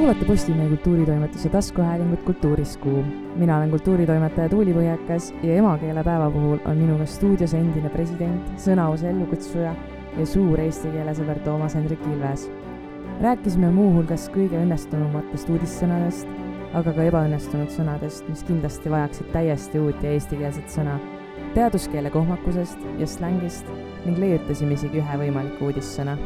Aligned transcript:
kuulate 0.00 0.24
Postimehe 0.24 0.68
kultuuritoimetuse 0.68 1.48
taskuhäälingut 1.48 2.22
Kultuuriskuu. 2.22 3.04
mina 3.36 3.56
olen 3.56 3.70
kultuuritoimetaja 3.70 4.48
Tuuli 4.48 4.72
Põhjakas 4.72 5.34
ja 5.42 5.54
emakeelepäeva 5.54 6.30
puhul 6.30 6.58
on 6.64 6.76
minuga 6.76 7.06
stuudios 7.06 7.54
endine 7.54 7.88
president, 7.88 8.48
sõnaose 8.56 9.10
ellukutsuja 9.10 9.74
ja 10.16 10.26
suur 10.26 10.60
eesti 10.60 10.88
keele 10.88 11.12
sõber 11.12 11.38
Toomas 11.44 11.74
Hendrik 11.74 12.06
Ilves. 12.06 12.50
rääkisime 13.20 13.70
muuhulgas 13.70 14.30
kõige 14.32 14.56
õnnestunumatest 14.62 15.52
uudissõnadest, 15.52 16.28
aga 16.74 16.92
ka 16.96 17.04
ebaõnnestunud 17.12 17.68
sõnadest, 17.68 18.28
mis 18.28 18.44
kindlasti 18.48 18.90
vajaksid 18.90 19.28
täiesti 19.32 19.78
uut 19.78 20.02
ja 20.02 20.16
eestikeelset 20.16 20.68
sõna, 20.78 20.96
teaduskeele 21.54 22.10
kohmakusest 22.10 22.78
ja 22.98 23.06
slängist 23.06 23.68
ning 24.06 24.18
leiutasime 24.18 24.80
isegi 24.80 25.04
ühe 25.04 25.20
võimaliku 25.26 25.68
uudissõna 25.68 26.16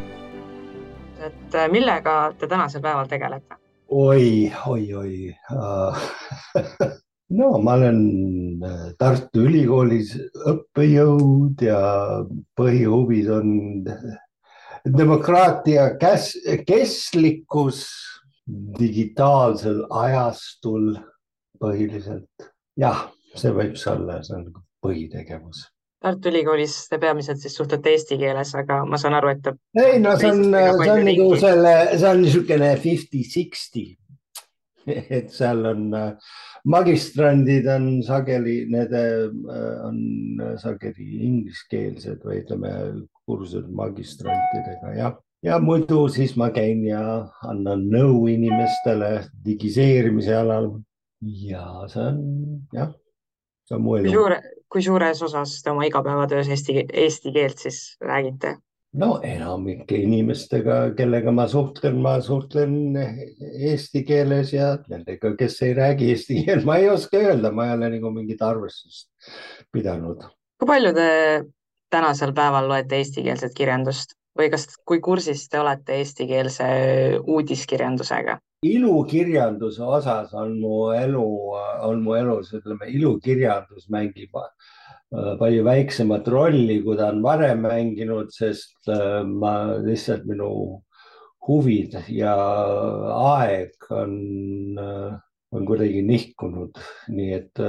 et 1.24 1.70
millega 1.72 2.32
te 2.38 2.46
tänasel 2.46 2.82
päeval 2.82 3.06
tegelete? 3.08 3.63
Oi, 3.94 4.52
oi, 4.66 4.94
oi 4.94 5.34
no 7.38 7.50
ma 7.62 7.76
olen 7.78 8.00
äh, 8.66 8.88
Tartu 8.98 9.44
Ülikoolis 9.46 10.14
õppejõud 10.50 11.62
ja 11.62 11.80
põhihuvid 12.58 13.30
on 13.36 13.52
demokraatia 14.98 15.92
käs-, 16.00 16.34
kestlikkus 16.66 17.84
digitaalsel 18.78 19.84
ajastul 19.88 20.96
põhiliselt. 21.62 22.50
jah, 22.76 23.06
see 23.38 23.54
võib 23.54 23.78
olla, 23.94 24.18
see 24.26 24.36
on 24.40 24.50
põhitegevus 24.84 25.68
Tartu 26.04 26.28
Ülikoolis 26.28 26.76
te 26.90 26.98
peamiselt 27.00 27.40
siis 27.40 27.56
suhtlete 27.56 27.94
eesti 27.94 28.18
keeles, 28.20 28.50
aga 28.60 28.82
ma 28.84 29.00
saan 29.00 29.16
aru, 29.16 29.32
et. 29.32 29.52
ei 29.80 30.00
no 30.02 30.14
see 30.20 30.30
on, 30.30 30.42
see 30.52 30.90
on 30.92 31.06
nagu 31.08 31.28
selle, 31.40 31.74
see 31.94 32.08
on 32.10 32.20
niisugune 32.24 32.72
fifty-sixty. 32.82 33.86
et 35.16 35.32
seal 35.32 35.64
on 35.70 35.86
magistrandid 36.68 37.66
on 37.72 37.88
sageli, 38.04 38.58
need 38.72 38.92
äh, 38.96 39.26
on 39.84 39.98
sageli 40.60 41.08
ingliskeelsed 41.24 42.24
või 42.24 42.42
ütleme 42.42 42.72
kursused 43.24 43.70
magistrantidega 43.72 44.92
jah 44.98 45.16
ja 45.44 45.58
muidu 45.60 46.08
siis 46.08 46.34
ma 46.40 46.48
käin 46.54 46.84
ja 46.88 47.02
annan 47.44 47.84
nõu 47.92 48.24
inimestele 48.32 49.26
digiseerimise 49.44 50.36
alal. 50.36 50.70
ja 51.20 51.64
see 51.88 52.04
on 52.04 52.18
jah, 52.72 52.92
see 53.68 53.76
on 53.78 53.82
mu 53.84 53.96
elu. 53.98 54.12
suure, 54.12 54.38
kui 54.70 54.84
suures 54.84 55.22
osas 55.22 55.56
te 55.62 55.72
oma 55.72 55.86
igapäevatöös 55.88 56.50
eesti, 56.52 56.84
eesti 56.92 57.32
keelt 57.32 57.66
siis 57.66 57.80
räägite? 58.00 58.56
no 58.94 59.18
enamike 59.26 59.96
inimestega, 60.04 60.78
kellega 60.98 61.32
ma 61.34 61.46
suhtlen, 61.50 61.98
ma 62.02 62.14
suhtlen 62.22 62.76
eesti 62.94 64.04
keeles 64.06 64.52
ja 64.54 64.74
nendega, 64.90 65.34
kes 65.38 65.60
ei 65.66 65.74
räägi 65.74 66.10
eesti 66.14 66.44
keelt, 66.46 66.66
ma 66.68 66.78
ei 66.82 66.88
oska 66.92 67.18
öelda, 67.18 67.50
ma 67.52 67.68
ei 67.68 67.76
ole 67.78 67.90
nagu 67.96 68.12
mingit 68.14 68.42
arvestust 68.42 69.10
pidanud. 69.72 70.22
kui 70.58 70.70
palju 70.70 70.94
te 70.94 71.08
tänasel 71.90 72.34
päeval 72.34 72.68
loete 72.68 73.02
eestikeelset 73.02 73.54
kirjandust 73.56 74.14
või 74.38 74.50
kas, 74.52 74.66
kui 74.86 75.00
kursis 75.04 75.46
te 75.48 75.60
olete 75.60 76.00
eestikeelse 76.00 76.66
uudiskirjandusega? 77.22 78.40
ilukirjanduse 78.64 79.82
osas 79.84 80.32
on 80.32 80.56
mu 80.60 80.78
elu, 80.96 81.26
on 81.84 82.00
mu 82.04 82.14
elus, 82.16 82.52
ütleme, 82.56 82.88
ilukirjandus 82.96 83.90
mängib 83.92 84.38
äh, 84.40 85.34
palju 85.40 85.66
väiksemat 85.66 86.28
rolli, 86.32 86.78
kui 86.84 86.96
ta 86.96 87.10
on 87.12 87.20
varem 87.24 87.60
mänginud, 87.66 88.32
sest 88.32 88.88
äh, 88.88 89.20
ma 89.28 89.76
lihtsalt 89.84 90.24
minu 90.30 90.50
huvid 91.44 91.98
ja 92.08 92.34
aeg 93.18 93.90
on, 93.92 94.16
äh, 94.80 95.20
on 95.54 95.66
kuidagi 95.68 96.02
nihkunud, 96.02 96.78
nii 97.14 97.32
et 97.36 97.60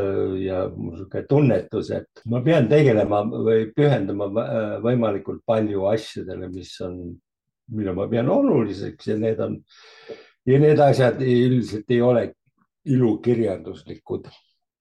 ja 0.42 0.64
mul 0.74 0.96
sihuke 0.98 1.22
tunnetus, 1.30 1.92
et 1.94 2.24
ma 2.32 2.42
pean 2.46 2.66
tegelema 2.72 3.22
või 3.30 3.68
pühendama 3.76 4.30
võimalikult 4.84 5.44
palju 5.46 5.86
asjadele, 5.92 6.50
mis 6.54 6.74
on, 6.86 6.98
mida 7.78 7.94
ma 7.94 8.08
pean 8.10 8.30
oluliseks 8.34 9.12
ja 9.12 9.20
need 9.22 9.42
on 9.46 9.60
ja 10.46 10.60
need 10.62 10.82
asjad 10.82 11.22
üldiselt 11.22 11.94
ei 11.94 12.02
ole 12.06 12.26
ilukirjanduslikud. 12.86 14.28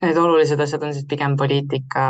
Need 0.04 0.18
olulised 0.20 0.60
asjad 0.60 0.82
on 0.86 0.92
siis 0.94 1.06
pigem 1.08 1.36
poliitika, 1.40 2.04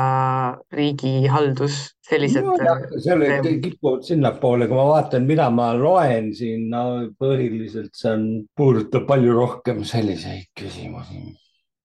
riigihaldus, 0.74 1.78
sellised 2.08 2.46
no,. 2.46 2.56
seal 3.04 3.22
kipuvad 3.62 4.02
sinnapoole, 4.08 4.68
kui 4.70 4.78
ma 4.78 4.86
vaatan, 4.90 5.28
mida 5.28 5.48
ma 5.54 5.70
loen 5.78 6.32
siin, 6.36 6.66
no 6.72 6.84
põhiliselt 7.20 7.94
see 7.98 8.12
on, 8.12 8.26
puudutab 8.56 9.06
palju 9.08 9.38
rohkem 9.38 9.84
selliseid 9.88 10.50
küsimusi. 10.60 11.22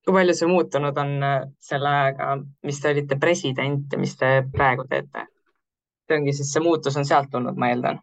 kui 0.05 0.15
palju 0.15 0.33
see 0.37 0.49
muutunud 0.49 0.97
on 0.97 1.15
äh, 1.23 1.39
selle 1.71 1.89
ajaga, 1.93 2.35
mis 2.65 2.81
te 2.81 2.93
olite 2.95 3.19
president 3.21 3.93
ja 3.93 4.01
mis 4.01 4.15
te 4.17 4.31
praegu 4.53 4.87
teete? 4.89 5.27
see 6.09 6.17
ongi 6.17 6.33
siis, 6.33 6.53
see 6.53 6.65
muutus 6.65 6.97
on 6.97 7.05
sealt 7.05 7.29
tulnud, 7.31 7.59
ma 7.59 7.69
eeldan 7.73 8.01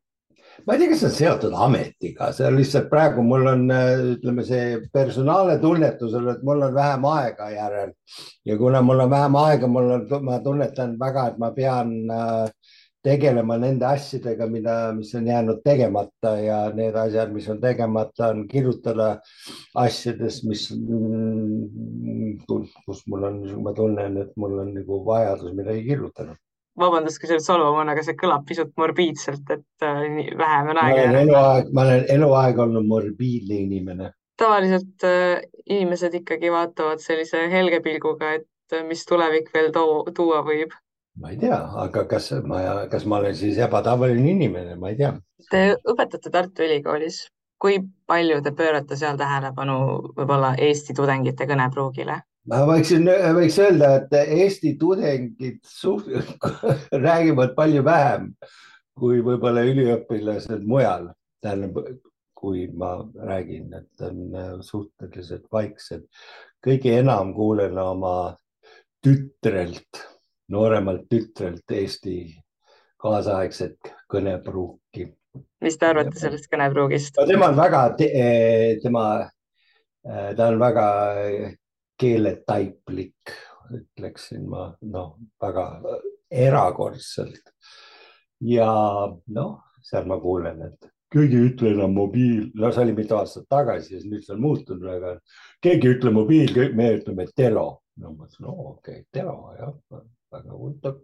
ma 0.66 0.74
ei 0.74 0.80
tea, 0.80 0.88
kas 0.90 1.02
see 1.02 1.08
on 1.08 1.14
seotud 1.14 1.52
ametiga, 1.66 2.32
see 2.34 2.46
on 2.48 2.56
lihtsalt 2.58 2.88
praegu 2.90 3.22
mul 3.22 3.46
on, 3.52 3.68
ütleme, 4.16 4.44
see 4.46 4.80
personaalne 4.92 5.60
tunnetus 5.62 6.16
on, 6.18 6.26
et 6.32 6.40
mul 6.46 6.64
on 6.66 6.74
vähem 6.74 7.06
aega 7.12 7.50
järel. 7.52 7.92
Ja 8.46 8.56
kuna 8.58 8.82
mul 8.82 9.04
on 9.04 9.12
vähem 9.12 9.38
aega, 9.44 9.70
mul 9.70 9.92
on, 9.98 10.08
ma 10.26 10.40
tunnetan 10.42 10.96
väga, 10.98 11.28
et 11.30 11.38
ma 11.38 11.52
pean 11.54 11.92
äh, 12.10 12.72
tegelema 13.06 13.54
nende 13.62 13.86
asjadega, 13.86 14.48
mida, 14.50 14.74
mis 14.96 15.12
on 15.14 15.28
jäänud 15.30 15.60
tegemata 15.64 16.32
ja 16.42 16.58
need 16.74 16.98
asjad, 16.98 17.30
mis 17.34 17.46
on 17.52 17.60
tegemata, 17.62 18.32
on 18.34 18.48
kirjutada 18.50 19.12
asjadest, 19.84 20.48
mis, 20.50 20.66
mm, 20.74 22.42
kus 22.48 23.06
mul 23.06 23.30
on, 23.30 23.38
ma 23.62 23.76
tunnen, 23.76 24.18
et 24.24 24.34
mul 24.34 24.58
on 24.64 24.74
nagu 24.80 24.98
vajadus 25.06 25.54
midagi 25.54 25.86
kirjutada 25.92 26.34
vabandust, 26.80 27.20
kui 27.20 27.28
see 27.28 27.38
nüüd 27.38 27.46
solvama 27.46 27.82
on, 27.82 27.90
aga 27.92 28.04
see 28.04 28.16
kõlab 28.20 28.46
pisut 28.48 28.72
morbiidselt, 28.80 29.52
et 29.54 29.86
äh, 29.86 30.02
vähem 30.38 30.72
on 30.72 30.80
aega. 30.82 30.96
ma 30.96 31.10
olen 31.10 31.20
eluaeg, 31.22 31.70
ma 31.72 31.84
olen 31.86 32.08
eluaeg 32.16 32.64
olnud 32.66 32.88
morbiidne 32.90 33.60
inimene. 33.64 34.10
tavaliselt 34.40 35.06
äh, 35.08 35.46
inimesed 35.64 36.18
ikkagi 36.20 36.52
vaatavad 36.52 37.00
sellise 37.04 37.46
helge 37.52 37.80
pilguga, 37.84 38.34
et 38.40 38.76
äh, 38.76 38.84
mis 38.88 39.06
tulevik 39.08 39.48
veel 39.54 39.72
too, 39.72 40.02
tuua 40.16 40.42
võib. 40.46 40.76
ma 41.20 41.32
ei 41.32 41.40
tea, 41.40 41.62
aga 41.86 42.04
kas 42.10 42.32
ma, 42.44 42.60
kas 42.92 43.08
ma 43.08 43.22
olen 43.22 43.36
siis 43.36 43.58
ebatavaline 43.64 44.30
inimene, 44.36 44.76
ma 44.76 44.92
ei 44.92 45.00
tea. 45.00 45.14
Te 45.50 45.64
õpetate 45.88 46.32
Tartu 46.32 46.64
Ülikoolis, 46.66 47.26
kui 47.62 47.78
palju 48.06 48.42
te 48.44 48.52
pöörate 48.52 48.98
seal 49.00 49.16
tähelepanu 49.16 49.76
võib-olla 50.16 50.54
Eesti 50.60 50.96
tudengite 50.96 51.48
kõnepruugile? 51.48 52.20
Ma 52.50 52.62
võiksin, 52.68 53.08
võiks 53.36 53.58
öelda, 53.62 53.94
et 54.00 54.14
Eesti 54.38 54.76
tudengid 54.80 55.60
suht, 55.66 56.08
räägivad 57.06 57.54
palju 57.58 57.84
vähem 57.86 58.32
kui 58.96 59.20
võib-olla 59.24 59.64
üliõpilased 59.68 60.64
mujal. 60.68 61.10
tähendab, 61.44 61.76
kui 62.36 62.66
ma 62.72 62.96
räägin, 63.28 63.72
et 63.76 64.02
on 64.02 64.62
suhteliselt 64.64 65.46
vaiksed. 65.52 66.06
kõige 66.64 66.96
enam 66.98 67.34
kuulen 67.34 67.78
oma 67.78 68.36
tütrelt, 69.04 70.00
nooremalt 70.48 71.06
tütrelt 71.10 71.70
Eesti 71.70 72.16
kaasaegset 72.96 73.92
kõnepruuki. 74.12 75.12
mis 75.60 75.76
te 75.76 75.86
arvate 75.86 76.18
sellest 76.18 76.48
kõnepruugist 76.52 77.20
no,? 77.20 77.26
tema 77.26 77.52
on 77.52 77.56
väga, 77.56 77.82
tema, 78.82 79.04
ta 80.36 80.48
on 80.48 80.58
väga 80.58 80.86
keeletaiplik, 82.00 83.32
ütleksin 83.74 84.46
ma, 84.50 84.68
noh, 84.82 85.16
väga 85.42 85.66
erakordselt. 86.30 87.52
ja 88.40 88.68
noh, 89.32 89.52
seal 89.82 90.06
ma 90.06 90.18
kuulen, 90.20 90.62
et 90.66 90.90
keegi 91.12 91.38
ei 91.38 91.48
ütle 91.50 91.72
enam 91.72 91.94
mobiil, 91.96 92.50
no 92.54 92.70
see 92.72 92.84
oli 92.84 92.96
mitu 92.96 93.16
aastat 93.16 93.46
tagasi, 93.48 94.02
nüüd 94.04 94.24
see 94.26 94.34
on 94.34 94.42
muutunud, 94.44 94.86
aga 94.92 95.14
keegi 95.64 95.88
ei 95.88 95.96
ütle 95.96 96.12
mobiil, 96.12 96.52
me 96.76 96.90
ütleme 96.98 97.28
telo. 97.36 97.68
no 97.96 98.10
ma 98.10 98.26
mõtlesin, 98.26 98.44
no 98.44 98.52
okei 98.74 99.00
okay,, 99.00 99.06
telo 99.14 99.54
jah, 99.56 100.02
väga 100.34 100.52
huvitav. 100.52 100.98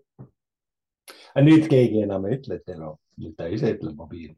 aga 1.32 1.46
nüüd 1.46 1.70
keegi 1.72 2.02
enam 2.05 2.28
ei 2.28 2.37
ütle 2.40 2.61
telo, 2.67 2.99
nüüd 3.22 3.38
ta 3.38 3.49
ise 3.49 3.72
ütleb 3.78 3.96
mobiil 3.96 4.34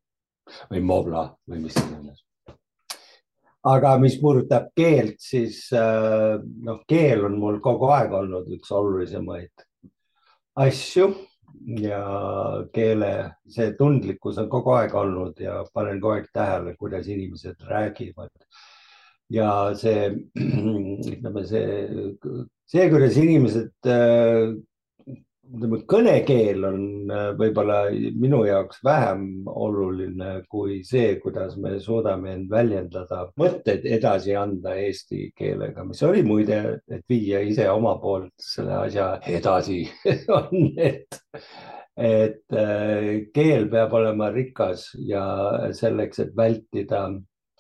või 0.71 0.85
mobla 0.85 1.27
või 1.51 1.65
mis 1.65 1.81
iganes 1.81 2.23
aga 3.65 3.95
mis 3.99 4.17
puudutab 4.21 4.73
keelt, 4.77 5.21
siis 5.23 5.67
äh, 5.73 6.37
noh, 6.41 6.83
keel 6.89 7.25
on 7.29 7.39
mul 7.41 7.61
kogu 7.65 7.89
aeg 7.95 8.13
olnud 8.13 8.51
üks 8.59 8.73
olulisemaid 8.75 9.65
asju 10.65 11.09
ja 11.81 12.03
keele, 12.75 13.11
see 13.49 13.73
tundlikkus 13.79 14.39
on 14.43 14.51
kogu 14.53 14.75
aeg 14.77 14.95
olnud 14.99 15.41
ja 15.41 15.63
panen 15.75 16.01
kogu 16.03 16.19
aeg 16.19 16.29
tähele, 16.35 16.77
kuidas 16.77 17.09
inimesed 17.09 17.65
räägivad. 17.69 18.31
ja 19.33 19.49
see, 19.75 20.11
ütleme 21.15 21.47
see, 21.49 22.15
see, 22.69 22.89
kuidas 22.93 23.17
inimesed 23.17 23.89
äh, 23.89 24.53
ütleme, 25.53 25.81
kõnekeel 25.91 26.65
on 26.69 26.85
äh, 27.13 27.27
võib-olla 27.39 27.79
minu 27.93 28.43
jaoks 28.47 28.81
vähem 28.85 29.47
oluline 29.51 30.37
kui 30.51 30.81
see, 30.87 31.19
kuidas 31.23 31.57
me 31.61 31.77
suudame 31.83 32.33
end 32.35 32.51
väljendada, 32.53 33.25
mõtteid 33.41 33.87
edasi 33.97 34.35
anda 34.39 34.75
eesti 34.81 35.31
keelega, 35.37 35.85
mis 35.85 36.03
oli 36.07 36.25
muide, 36.27 36.61
et 36.89 37.05
viia 37.11 37.43
ise 37.45 37.69
oma 37.71 37.97
poolt 38.03 38.33
selle 38.41 38.77
asja 38.87 39.15
edasi 39.31 39.83
on, 40.39 40.71
et, 40.79 41.21
et 41.97 42.59
äh, 42.65 43.11
keel 43.35 43.69
peab 43.73 43.95
olema 44.01 44.31
rikas 44.35 44.91
ja 45.09 45.25
selleks, 45.77 46.25
et 46.25 46.35
vältida 46.37 47.07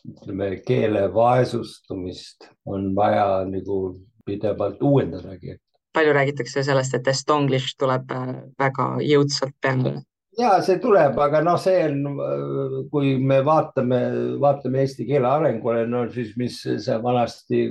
ütleme, 0.05 0.55
keele 0.67 1.07
vaesustumist, 1.13 2.51
on 2.69 2.91
vaja 2.97 3.45
nagu 3.49 3.95
pidevalt 4.25 4.83
uuendadagi 4.85 5.59
palju 5.95 6.13
räägitakse 6.17 6.65
sellest, 6.67 6.95
et 6.99 7.09
Estonglish 7.09 7.79
tuleb 7.79 8.11
äh, 8.13 8.35
väga 8.61 8.89
jõudsalt 9.05 9.57
peale. 9.63 10.01
ja 10.39 10.57
see 10.67 10.81
tuleb, 10.83 11.19
aga 11.27 11.43
noh, 11.47 11.59
see 11.61 11.85
on, 11.87 12.01
äh, 12.27 12.81
kui 12.91 13.15
me 13.19 13.41
vaatame, 13.47 14.01
vaatame 14.43 14.83
eesti 14.83 15.07
keele 15.11 15.31
arengule, 15.31 15.87
no 15.87 16.07
siis, 16.15 16.35
mis 16.41 16.61
see 16.65 16.99
vanasti 17.03 17.69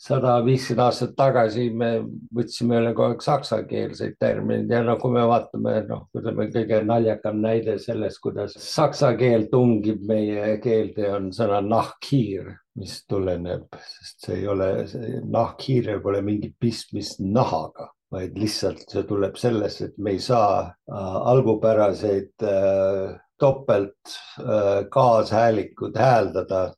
sada 0.00 0.34
viiskümmend 0.44 0.84
aastat 0.84 1.14
tagasi 1.16 1.68
me 1.70 1.90
võtsime 2.34 2.80
üle 2.80 2.92
kogu 2.94 3.14
aeg 3.14 3.24
saksakeelseid 3.24 4.18
termineid 4.20 4.72
ja 4.74 4.82
no 4.84 4.96
kui 5.00 5.14
me 5.14 5.24
vaatame, 5.28 5.76
noh, 5.88 6.04
ütleme 6.16 6.48
kõige 6.52 6.82
naljakam 6.86 7.40
näide 7.44 7.78
sellest, 7.82 8.20
kuidas 8.24 8.56
saksa 8.60 9.14
keel 9.18 9.48
tungib 9.52 10.04
meie 10.08 10.58
keelde, 10.64 11.08
on 11.14 11.30
sõna 11.36 11.62
nahkhiir, 11.64 12.50
mis 12.80 13.00
tuleneb, 13.08 13.68
sest 13.78 14.26
see 14.26 14.40
ei 14.42 14.48
ole, 14.50 14.70
nahkhiirel 15.30 16.02
pole 16.02 16.24
mingit 16.26 16.56
pistmist 16.60 17.22
nahaga 17.22 17.92
vaid 18.14 18.38
lihtsalt 18.38 18.84
see 18.90 19.02
tuleb 19.08 19.36
sellest, 19.40 19.82
et 19.88 19.98
me 19.98 20.14
ei 20.14 20.22
saa 20.22 20.62
äh, 20.62 21.16
algupäraseid 21.32 22.46
äh, 22.46 23.16
topelt 23.40 24.14
äh, 24.38 24.84
kaashäälikud 24.90 25.98
hääldada 25.98 26.68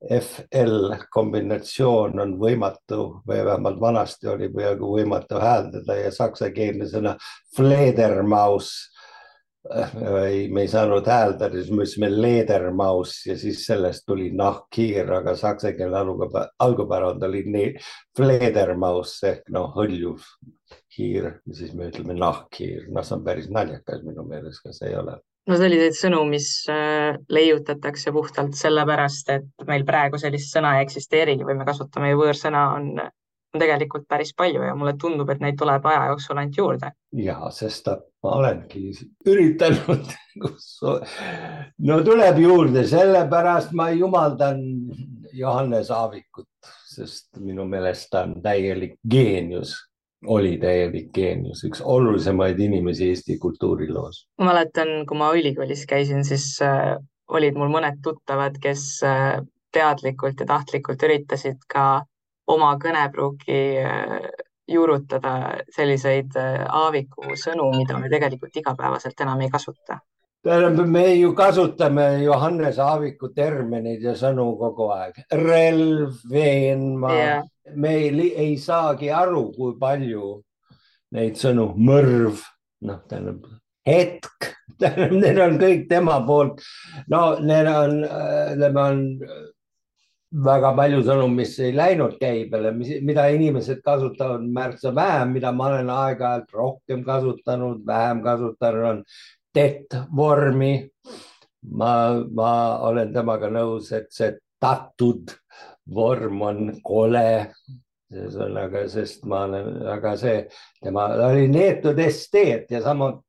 FL 0.00 0.94
kombinatsioon 1.12 2.20
on 2.22 2.38
võimatu 2.40 3.02
või 3.28 3.42
vähemalt 3.44 3.80
vanasti 3.80 4.30
oli 4.32 4.48
peaaegu 4.54 4.94
võimatu 4.94 5.40
hääldada 5.42 5.98
ja 5.98 6.12
saksakeelne 6.14 6.88
sõna 6.88 7.16
Fledermaus 7.56 8.72
ei, 10.24 10.48
me 10.48 10.64
ei 10.64 10.68
saanud 10.72 11.06
hääldada, 11.06 11.52
siis 11.52 11.68
me 11.70 11.84
ütlesime 11.84 12.08
Ledermaus 12.10 13.18
ja 13.26 13.36
siis 13.38 13.66
sellest 13.66 14.06
tuli 14.08 14.30
nahkhiir, 14.32 15.12
aga 15.20 15.34
saksa 15.36 15.74
keele 15.76 16.00
algupärand 16.58 17.28
oli 17.28 17.44
nii 17.44 17.74
Fledermaus 18.16 19.18
ehk 19.28 19.50
noh, 19.52 19.68
hõljuv 19.76 20.24
hiir, 20.96 21.34
siis 21.52 21.74
me 21.76 21.90
ütleme 21.92 22.16
nahkhiir, 22.16 22.88
noh, 22.88 23.04
see 23.04 23.18
on 23.18 23.26
päris 23.26 23.50
naljakas 23.52 24.00
minu 24.06 24.24
meelest, 24.24 24.64
kas 24.64 24.80
ei 24.88 24.96
ole 24.96 25.20
no 25.48 25.58
selliseid 25.60 25.96
sõnu, 25.96 26.24
mis 26.28 26.50
äh, 26.70 27.16
leiutatakse 27.32 28.12
puhtalt 28.14 28.58
sellepärast, 28.58 29.32
et 29.36 29.66
meil 29.68 29.86
praegu 29.88 30.20
sellist 30.20 30.52
sõna 30.54 30.76
ei 30.76 30.86
eksisteeri 30.86 31.38
või 31.40 31.56
me 31.58 31.66
kasutame 31.68 32.12
ju 32.12 32.20
võõrsõna, 32.20 32.66
on, 32.76 32.92
on 33.00 33.64
tegelikult 33.64 34.06
päris 34.10 34.34
palju 34.36 34.62
ja 34.66 34.76
mulle 34.78 34.96
tundub, 35.00 35.30
et 35.32 35.42
neid 35.42 35.58
tuleb 35.58 35.86
aja 35.90 36.06
jooksul 36.12 36.40
ainult 36.40 36.60
juurde. 36.62 36.92
ja 37.24 37.38
sest 37.54 37.88
ma 38.22 38.36
olengi 38.36 38.90
üritanud 39.26 40.12
no 41.88 42.00
tuleb 42.06 42.42
juurde, 42.44 42.84
sellepärast 42.88 43.72
ma 43.76 43.90
jumaldan 43.94 44.60
Johannes 45.32 45.90
Aavikut, 45.94 46.50
sest 46.90 47.38
minu 47.38 47.64
meelest 47.70 48.10
ta 48.12 48.26
on 48.26 48.40
täielik 48.42 48.98
geenius 49.08 49.78
oli 50.26 50.58
täielik 50.60 51.08
geenius, 51.14 51.64
üks 51.64 51.80
olulisemaid 51.80 52.58
inimesi 52.60 53.08
Eesti 53.08 53.38
kultuuriloos. 53.38 54.26
ma 54.38 54.50
mäletan, 54.52 55.06
kui 55.08 55.18
ma 55.18 55.32
ülikoolis 55.36 55.86
käisin, 55.88 56.24
siis 56.24 56.58
äh, 56.62 56.96
olid 57.28 57.56
mul 57.56 57.72
mõned 57.72 58.02
tuttavad, 58.04 58.58
kes 58.62 58.84
äh, 59.06 59.40
teadlikult 59.72 60.40
ja 60.40 60.46
tahtlikult 60.46 61.02
üritasid 61.08 61.64
ka 61.70 62.04
oma 62.50 62.74
kõnepruuki 62.82 63.60
äh, 63.80 64.30
juurutada 64.68 65.34
selliseid 65.74 66.36
äh, 66.38 66.62
Aaviku 66.68 67.34
sõnu, 67.38 67.70
mida 67.76 67.98
me 67.98 68.10
tegelikult 68.12 68.56
igapäevaselt 68.56 69.26
enam 69.26 69.40
ei 69.40 69.50
kasuta 69.50 70.00
tähendab, 70.44 70.86
me 70.88 71.04
ju 71.14 71.34
kasutame 71.36 72.22
Johannes 72.24 72.78
Aaviku 72.80 73.28
termineid 73.36 74.02
ja 74.02 74.14
sõnu 74.16 74.46
kogu 74.56 74.88
aeg. 74.94 75.18
relv, 75.36 76.22
veenma 76.30 77.12
yeah., 77.14 77.42
me 77.74 77.94
ei, 77.96 78.30
ei 78.34 78.56
saagi 78.58 79.10
aru, 79.14 79.50
kui 79.56 79.76
palju 79.80 80.36
neid 81.16 81.38
sõnu, 81.40 81.72
mõrv, 81.78 82.42
noh, 82.86 83.00
tähendab 83.10 83.46
hetk, 83.86 84.50
tähendab, 84.80 85.16
need 85.22 85.40
on 85.42 85.56
kõik 85.60 85.86
tema 85.90 86.20
poolt. 86.26 86.60
no 87.10 87.38
need 87.42 87.70
on, 87.70 87.96
ütleme, 88.04 88.84
on 88.84 89.02
väga 90.30 90.70
palju 90.78 91.02
sõnu, 91.06 91.26
mis 91.34 91.56
ei 91.58 91.72
läinud 91.74 92.14
käibele, 92.20 92.70
mida 92.76 93.26
inimesed 93.34 93.82
kasutavad 93.86 94.44
märksa 94.46 94.94
vähem, 94.94 95.34
mida 95.34 95.50
ma 95.52 95.72
olen 95.72 95.90
aeg-ajalt 95.90 96.54
rohkem 96.54 97.02
kasutanud, 97.04 97.82
vähem 97.86 98.22
kasutanud, 98.22 98.86
on 98.92 99.04
det-vormi. 99.54 100.74
ma, 101.76 101.92
ma 102.32 102.52
olen 102.88 103.12
temaga 103.12 103.50
nõus, 103.52 103.90
et 103.92 104.06
see 104.14 104.30
tatud 104.60 105.34
vorm 105.94 106.42
on 106.42 106.60
kole. 106.84 107.52
ühesõnaga, 108.10 108.88
sest 108.90 109.22
ma 109.30 109.44
olen, 109.46 109.68
aga 109.86 110.16
see, 110.18 110.38
tema 110.82 111.04
oli 111.28 111.44
neetud 111.46 111.98
esteet 112.02 112.72
ja 112.74 112.80
samuti, 112.82 113.22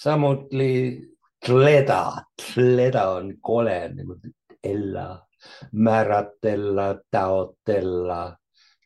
samuti 0.00 0.68
tleda, 1.44 2.24
tleda 2.40 3.02
on 3.18 3.34
kole, 3.44 3.76
ella, 4.64 5.04
määratella, 5.72 6.86
taotleda, 7.12 8.22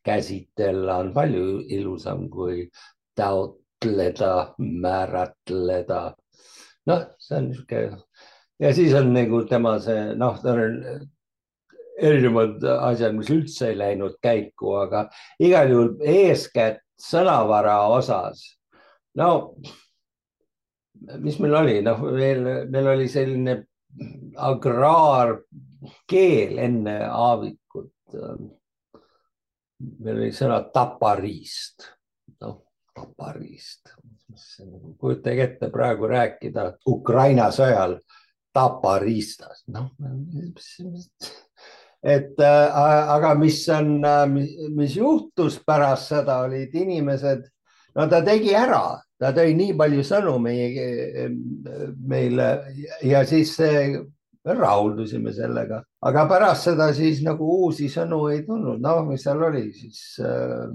käsitleda 0.02 0.96
on 1.04 1.14
palju 1.14 1.60
ilusam 1.78 2.26
kui 2.34 2.66
taotleda, 3.14 4.32
määratleda 4.58 6.02
noh, 6.88 7.06
see 7.20 7.38
on 7.38 7.48
niisugune 7.52 8.02
ja 8.62 8.74
siis 8.74 8.94
on 8.98 9.12
nagu 9.14 9.42
tema 9.50 9.76
see 9.82 10.14
noh, 10.18 10.38
tal 10.42 10.62
on 10.64 10.76
erinevad 11.98 12.62
asjad, 12.64 13.14
mis 13.16 13.30
üldse 13.34 13.68
ei 13.72 13.78
läinud 13.78 14.14
käiku, 14.22 14.74
aga 14.84 15.10
igal 15.42 15.70
juhul 15.72 15.90
eeskätt 16.06 16.80
sõnavara 16.98 17.88
osas. 17.94 18.58
no 19.18 19.54
mis 21.18 21.38
meil 21.42 21.54
oli, 21.54 21.82
noh, 21.82 21.98
meil, 22.10 22.66
meil 22.70 22.86
oli 22.94 23.08
selline 23.10 23.66
agraarkeel 24.36 26.58
enne 26.58 27.06
Aavikut. 27.06 27.92
meil 29.99 30.16
oli 30.16 30.32
sõna 30.34 30.62
tapariist, 30.75 31.84
noh, 32.42 32.62
tapariist 32.94 33.99
kujutage 34.99 35.42
ette 35.42 35.70
praegu 35.73 36.08
rääkida 36.11 36.64
Ukraina 36.88 37.49
sõjal 37.54 37.99
tapariistas, 38.54 39.64
noh. 39.73 39.90
Et 42.02 42.40
äh, 42.40 42.81
aga 43.14 43.35
mis 43.38 43.61
on, 43.75 43.99
äh, 44.05 44.26
mis 44.75 44.97
juhtus 44.97 45.59
pärast 45.67 46.12
seda, 46.14 46.43
olid 46.47 46.75
inimesed, 46.75 47.43
no 47.97 48.07
ta 48.11 48.23
tegi 48.25 48.55
ära, 48.55 49.00
ta 49.19 49.33
tõi 49.35 49.57
nii 49.59 49.75
palju 49.78 50.05
sõnu 50.07 50.37
meie, 50.43 51.28
meile 52.07 52.49
ja 53.02 53.25
siis 53.26 53.57
rahuldusime 54.49 55.33
sellega, 55.35 55.83
aga 56.07 56.25
pärast 56.31 56.69
seda 56.71 56.88
siis 56.97 57.21
nagu 57.26 57.49
uusi 57.64 57.88
sõnu 57.93 58.28
ei 58.33 58.45
tulnud, 58.47 58.81
noh, 58.81 59.02
mis 59.09 59.25
seal 59.26 59.43
oli? 59.50 59.67
Siis 59.75 60.23
äh, 60.25 60.69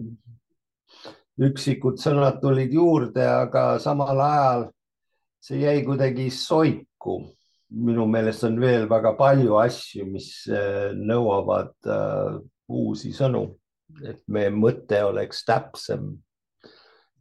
üksikud 1.42 1.98
sõnad 2.02 2.40
tulid 2.42 2.74
juurde, 2.74 3.24
aga 3.26 3.78
samal 3.82 4.20
ajal 4.22 4.68
see 5.44 5.64
jäi 5.64 5.80
kuidagi 5.86 6.30
soiku. 6.32 7.24
Minu 7.74 8.06
meelest 8.10 8.46
on 8.48 8.60
veel 8.62 8.88
väga 8.90 9.14
palju 9.18 9.58
asju, 9.62 10.06
mis 10.10 10.30
äh, 10.52 10.94
nõuavad 10.98 11.74
uh, 11.90 12.40
uusi 12.70 13.14
sõnu, 13.16 13.46
et 14.06 14.22
meie 14.32 14.52
mõte 14.54 15.00
oleks 15.06 15.44
täpsem, 15.48 16.12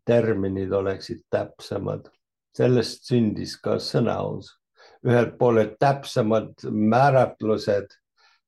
terminid 0.07 0.73
oleksid 0.73 1.25
täpsemad. 1.31 2.11
sellest 2.53 3.07
sündis 3.09 3.57
ka 3.57 3.79
sõnaus. 3.81 4.59
ühelt 5.07 5.39
poolt 5.39 5.79
täpsemad 5.81 6.53
määratlused, 6.71 7.89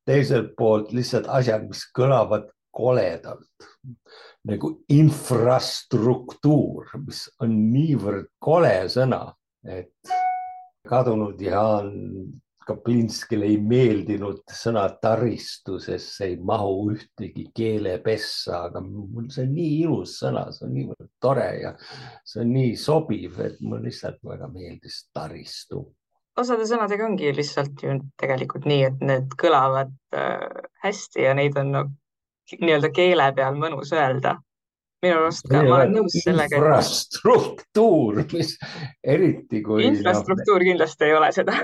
teiselt 0.07 0.53
poolt 0.57 0.93
lihtsalt 0.93 1.27
asjad, 1.27 1.65
mis 1.69 1.87
kõlavad 1.97 2.51
koledalt 2.71 3.67
nagu 4.45 4.71
infrastruktuur, 4.93 6.91
mis 7.07 7.25
on 7.41 7.73
niivõrd 7.73 8.29
kole 8.39 8.89
sõna, 8.93 9.35
et 9.65 10.15
kadunud 10.89 11.41
Jaan 11.41 11.93
Kaplinskile 12.65 13.45
ei 13.45 13.59
meeldinud 13.61 14.41
sõna 14.57 14.87
taristu, 15.03 15.77
sest 15.83 16.15
see 16.17 16.31
ei 16.33 16.37
mahu 16.41 16.87
ühtegi 16.95 17.51
keelepessa, 17.57 18.63
aga 18.71 18.81
mul 18.85 19.27
see 19.33 19.45
on 19.45 19.53
nii 19.53 19.75
ilus 19.83 20.15
sõna, 20.23 20.47
see 20.55 20.65
on 20.69 20.73
niivõrd 20.79 21.11
tore 21.21 21.49
ja 21.61 21.75
see 22.25 22.41
on 22.45 22.55
nii 22.55 22.73
sobiv, 22.81 23.37
et 23.45 23.61
mul 23.61 23.85
lihtsalt 23.85 24.23
väga 24.25 24.49
meeldis 24.53 25.03
taristu. 25.13 25.85
osade 26.41 26.65
sõnadega 26.71 27.05
ongi 27.05 27.35
lihtsalt 27.37 27.85
ju 27.85 27.99
tegelikult 28.21 28.65
nii, 28.71 28.89
et 28.89 29.05
need 29.13 29.37
kõlavad 29.41 29.93
äh, 30.17 30.65
hästi 30.87 31.29
ja 31.29 31.37
neid 31.37 31.61
on 31.61 31.73
no, 31.77 31.85
nii-öelda 32.55 32.91
keele 32.97 33.29
peal 33.37 33.61
mõnus 33.61 33.93
öelda 33.93 34.39
minu 35.05 35.23
arust 35.23 35.49
ka, 35.51 35.63
ma 35.63 35.79
olen 35.79 35.97
nõus 35.99 36.19
sellega. 36.25 36.59
infrastruktuur, 36.59 38.21
mis 38.33 38.55
eriti 39.15 39.63
kui. 39.65 39.87
infrastruktuur 39.91 40.63
no, 40.63 40.69
kindlasti 40.71 41.09
ei 41.09 41.17
ole 41.19 41.33
seda. 41.37 41.57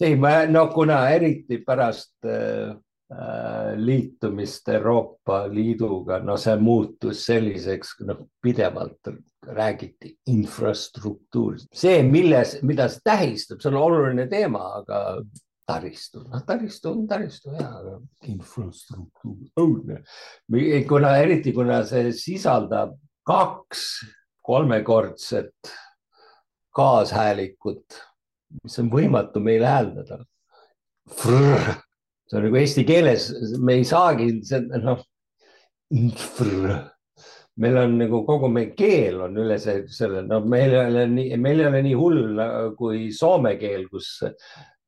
ei, 0.00 0.18
ma 0.20 0.34
no 0.50 0.66
kuna 0.74 1.00
eriti 1.14 1.60
pärast 1.66 2.28
äh, 2.28 2.74
äh, 3.12 3.72
liitumist 3.78 4.68
Euroopa 4.74 5.44
Liiduga, 5.52 6.20
no 6.24 6.36
see 6.40 6.56
muutus 6.60 7.24
selliseks, 7.28 7.98
noh, 8.08 8.26
pidevalt 8.42 9.12
räägiti 9.48 10.12
infrastruktuurist, 10.28 11.70
see, 11.72 12.02
milles, 12.04 12.58
mida 12.66 12.88
see 12.92 13.04
tähistab, 13.06 13.62
see 13.62 13.70
on 13.70 13.78
oluline 13.80 14.26
teema, 14.28 14.64
aga 14.82 15.22
taristu, 15.68 16.22
noh 16.30 16.44
taristu 16.48 16.92
on 16.94 17.04
taristu 17.08 17.52
ja, 17.56 17.66
aga 17.80 17.98
infrastruktuur 18.30 19.50
õudne. 19.60 20.00
kuna 20.88 21.16
eriti, 21.20 21.52
kuna 21.56 21.82
see 21.88 22.12
sisaldab 22.16 22.96
kaks 23.28 23.84
kolmekordset 24.48 25.72
kaashäälikut, 26.78 27.98
mis 28.62 28.78
on 28.80 28.90
võimatu 28.92 29.42
meil 29.44 29.64
hääldada. 29.66 30.22
see 31.08 32.36
on 32.38 32.44
nagu 32.46 32.60
eesti 32.60 32.84
keeles, 32.88 33.30
me 33.58 33.80
ei 33.80 33.84
saagi, 33.88 34.30
noh, 34.84 35.02
meil 37.58 37.78
on 37.82 37.96
nagu 37.98 38.22
kogu 38.26 38.50
meie 38.52 38.72
keel 38.78 39.22
on 39.26 39.36
üle 39.42 39.58
selle, 39.58 40.22
no 40.28 40.40
meil 40.44 40.74
ei 40.74 40.82
ole 40.86 41.06
nii, 41.12 41.38
meil 41.40 41.62
ei 41.62 41.70
ole 41.70 41.82
nii 41.86 41.96
hull 41.98 42.42
kui 42.78 43.08
soome 43.12 43.56
keel, 43.60 43.88
kus 43.92 44.18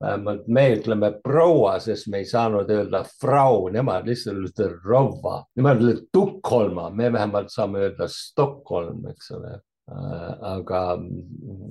vähemalt 0.01 0.47
me 0.49 0.65
ütleme 0.75 1.11
proua, 1.23 1.79
sest 1.81 2.09
me 2.09 2.23
ei 2.23 2.29
saanud 2.29 2.71
öelda 2.73 3.03
frau, 3.21 3.69
nemad 3.73 4.09
lihtsalt 4.09 4.47
ütlevad 4.49 4.87
rouva, 4.87 5.41
nemad 5.57 5.83
ütlevad 5.83 6.07
Tukholma, 6.15 6.89
me 6.91 7.11
vähemalt 7.13 7.53
saame 7.53 7.85
öelda 7.85 8.09
Stockholm, 8.09 9.05
eks 9.13 9.35
ole. 9.37 9.59
Äh, 9.91 10.31
aga 10.47 10.81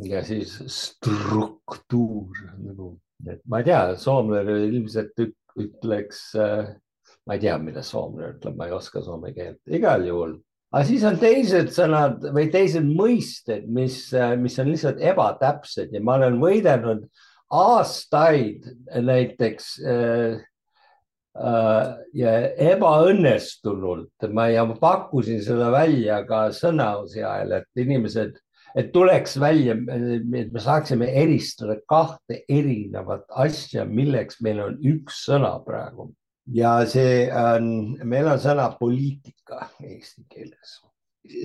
ja 0.03 0.19
siis 0.27 0.57
struktuur 0.67 2.41
nagu, 2.59 2.91
et 3.31 3.39
ma 3.47 3.61
ei 3.61 3.69
tea, 3.69 3.79
soomlane 3.97 4.57
ilmselt 4.67 5.23
ütleks, 5.23 6.25
äh, 6.35 6.73
ma 7.25 7.37
ei 7.37 7.45
tea, 7.45 7.55
mida 7.63 7.83
soomlane 7.85 8.35
ütleb, 8.35 8.59
ma 8.59 8.67
ei 8.67 8.75
oska 8.75 9.01
soome 9.05 9.31
keelt, 9.33 9.61
igal 9.71 10.03
juhul 10.05 10.35
aga 10.69 10.83
siis 10.85 11.01
on 11.07 11.15
teised 11.17 11.71
sõnad 11.73 12.27
või 12.35 12.51
teised 12.53 12.85
mõisted, 12.85 13.63
mis, 13.73 14.03
mis 14.37 14.59
on 14.61 14.67
lihtsalt 14.69 14.99
ebatäpsed 15.01 15.95
ja 15.95 16.03
ma 16.03 16.19
olen 16.19 16.37
võidelnud 16.43 17.07
äh, 17.07 17.28
aastaid 17.49 18.65
näiteks 19.01 19.71
äh, 19.81 20.41
äh, 21.37 21.87
ja 22.13 22.35
ebaõnnestunult. 22.71 24.29
Ma 24.33 24.49
ja 24.53 24.65
ma 24.69 24.77
pakkusin 24.79 25.41
seda 25.45 25.71
välja 25.73 26.21
ka 26.29 26.47
sõnaosi 26.55 27.23
ajal, 27.23 27.59
et 27.61 27.83
inimesed, 27.83 28.37
et 28.77 28.91
tuleks 28.93 29.39
välja, 29.41 29.75
et 29.75 30.53
me 30.53 30.61
saaksime 30.61 31.09
eristada 31.21 31.79
kahte 31.89 32.43
erinevat 32.49 33.25
asja, 33.29 33.85
milleks 33.85 34.41
meil 34.45 34.61
on 34.67 34.77
üks 34.85 35.25
sõna 35.29 35.55
praegu. 35.65 36.11
Ja 36.49 36.79
see 36.89 37.27
on, 37.29 37.97
meil 38.09 38.29
on 38.29 38.39
sõna 38.41 38.71
poliitika 38.77 39.67
eesti 39.85 40.25
keeles. 40.31 40.79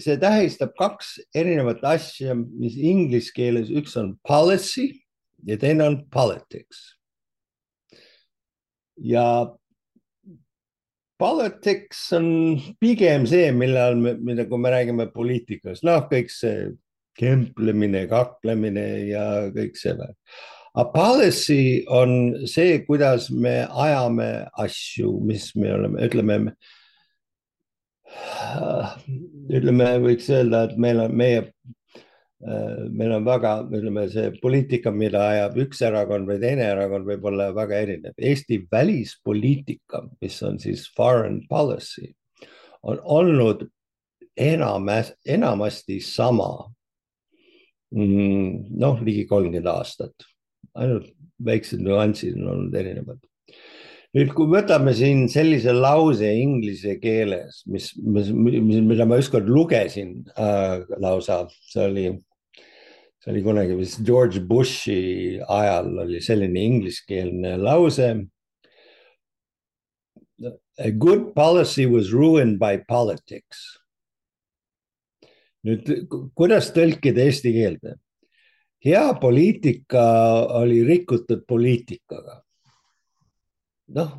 See 0.01 0.15
tähistab 0.17 0.71
kaks 0.79 1.19
erinevat 1.37 1.83
asja, 1.85 2.33
mis 2.33 2.77
inglise 2.81 3.35
keeles, 3.37 3.69
üks 3.69 3.99
on 4.01 4.15
policy 4.25 5.04
ja 5.47 5.59
teine 5.61 5.85
on 5.85 5.99
politics. 6.11 6.91
ja 8.97 9.47
politics 11.19 12.13
on 12.13 12.61
pigem 12.81 13.27
see, 13.27 13.51
millal 13.53 13.97
me, 13.99 14.15
mida, 14.23 14.47
kui 14.47 14.59
me 14.59 14.71
räägime 14.71 15.09
poliitikast, 15.15 15.83
noh, 15.87 16.05
kõik 16.11 16.31
see 16.31 16.69
kemplemine, 17.19 18.05
kaklemine 18.11 18.87
ja 19.09 19.27
kõik 19.55 19.79
see. 19.79 19.95
aga 20.75 20.87
policy 20.95 21.85
on 21.91 22.47
see, 22.51 22.81
kuidas 22.87 23.31
me 23.31 23.63
ajame 23.71 24.31
asju, 24.63 25.13
mis 25.27 25.53
me 25.59 25.75
oleme, 25.75 26.07
ütleme 26.07 26.39
ütleme, 29.55 29.89
võiks 30.05 30.29
öelda, 30.31 30.65
et 30.69 30.79
meil 30.81 31.01
on 31.03 31.15
meie 31.19 31.45
meil 32.45 33.15
on 33.17 33.25
väga, 33.25 33.55
ütleme, 33.73 34.05
see 34.13 34.33
poliitika, 34.43 34.93
mida 34.93 35.23
ajab 35.31 35.57
üks 35.65 35.81
erakond 35.87 36.29
või 36.29 36.41
teine 36.43 36.67
erakond, 36.75 37.09
võib 37.09 37.25
olla 37.31 37.49
väga 37.57 37.81
erinev. 37.87 38.17
Eesti 38.19 38.61
välispoliitika, 38.73 40.05
mis 40.21 40.37
on 40.45 40.61
siis 40.61 40.87
foreign 40.97 41.43
policy, 41.49 42.11
on 42.85 43.01
olnud 43.01 43.65
enam, 44.37 44.91
enamasti 45.25 46.01
sama. 46.05 46.51
Mm, 47.95 48.75
noh, 48.81 48.99
ligi 49.07 49.23
kolmkümmend 49.31 49.71
aastat, 49.71 50.27
ainult 50.75 51.13
väiksed 51.45 51.81
nüansid 51.85 52.35
on 52.41 52.51
olnud 52.51 52.75
erinevad 52.77 53.23
nüüd, 54.15 54.31
kui 54.35 54.47
võtame 54.51 54.95
siin 54.95 55.27
sellise 55.31 55.75
lause 55.75 56.29
inglise 56.39 56.97
keeles, 57.03 57.63
mis, 57.71 57.91
mis, 57.99 58.31
mida 58.31 59.07
ma 59.09 59.19
ükskord 59.21 59.51
lugesin 59.51 60.21
äh, 60.39 60.85
lausa, 61.03 61.45
see 61.71 61.87
oli 61.89 62.07
see 63.25 63.33
oli 63.33 63.43
kunagi 63.43 63.77
vist 63.79 64.03
George 64.05 64.41
Bushi 64.45 65.41
ajal 65.41 65.99
oli 66.05 66.21
selline 66.21 66.61
ingliskeelne 66.61 67.57
lause. 67.57 68.11
A 70.79 70.91
good 70.91 71.33
policy 71.35 71.87
was 71.87 72.13
ruined 72.13 72.59
by 72.59 72.83
politics. 72.89 73.81
nüüd, 75.65 75.87
kuidas 76.37 76.67
tõlkida 76.77 77.25
eesti 77.25 77.55
keelde? 77.55 77.95
hea 78.85 79.15
poliitika 79.17 80.03
oli 80.61 80.83
rikutud 80.85 81.47
poliitikaga. 81.49 82.43
noh, 83.97 84.11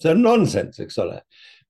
see 0.00 0.14
on 0.14 0.22
nonsense, 0.24 0.80
eks 0.80 0.96
ole 1.04 1.20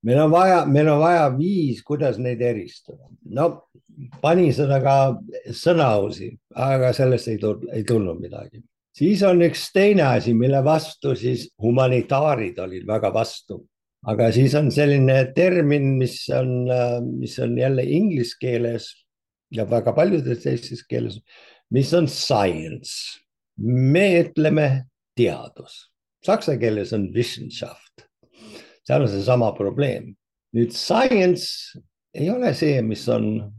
meil 0.05 0.21
on 0.25 0.31
vaja, 0.33 0.65
meil 0.69 0.89
on 0.93 1.01
vaja 1.01 1.29
viis, 1.37 1.83
kuidas 1.87 2.19
neid 2.23 2.43
eristada. 2.45 3.09
no 3.25 3.49
pani 4.23 4.51
seda 4.55 4.81
ka 4.83 4.97
sõnaosi, 5.55 6.31
aga 6.61 6.93
sellest 6.97 7.31
ei 7.33 7.39
tulnud, 7.41 7.69
ei 7.73 7.85
tulnud 7.89 8.21
midagi. 8.21 8.63
siis 8.95 9.23
on 9.27 9.43
üks 9.47 9.71
teine 9.75 10.07
asi, 10.15 10.35
mille 10.35 10.61
vastu 10.65 11.15
siis 11.17 11.49
humanitaarid 11.63 12.59
olid 12.59 12.87
väga 12.87 13.13
vastu, 13.15 13.65
aga 14.07 14.31
siis 14.33 14.55
on 14.59 14.71
selline 14.75 15.33
termin, 15.37 15.95
mis 15.99 16.21
on, 16.35 16.69
mis 17.19 17.39
on 17.39 17.59
jälle 17.59 17.83
inglise 17.83 18.37
keeles 18.41 18.93
ja 19.55 19.67
väga 19.71 19.95
paljudes 19.97 20.43
teistes 20.43 20.85
keeles, 20.87 21.21
mis 21.71 21.93
on 21.95 22.09
science. 22.09 23.21
me 23.57 24.09
ütleme 24.19 24.85
teadus, 25.17 25.93
saksa 26.27 26.57
keeles 26.59 26.93
on 26.93 27.13
wissenschaft 27.15 28.09
seal 28.85 29.05
on 29.05 29.11
seesama 29.11 29.53
probleem. 29.57 30.15
nüüd 30.55 30.71
science 30.71 31.81
ei 32.15 32.31
ole 32.31 32.53
see, 32.55 32.79
mis 32.87 33.03
on 33.11 33.53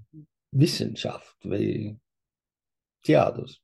wissenschaft 0.56 1.36
või 1.44 1.96
teadus. 3.06 3.60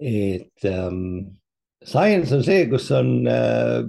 et 0.00 0.64
ähm, 0.64 1.40
science 1.84 2.32
on 2.32 2.44
see, 2.44 2.66
kus 2.70 2.88
on 2.96 3.26
äh,, 3.28 3.84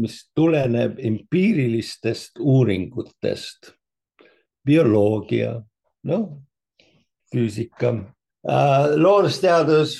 mis 0.00 0.22
tuleneb 0.36 0.96
empiirilistest 1.04 2.40
uuringutest, 2.40 3.74
bioloogia, 4.64 5.58
noh, 6.08 6.26
füüsika 7.32 7.92
äh,, 7.92 8.94
loodusteadus, 8.96 9.98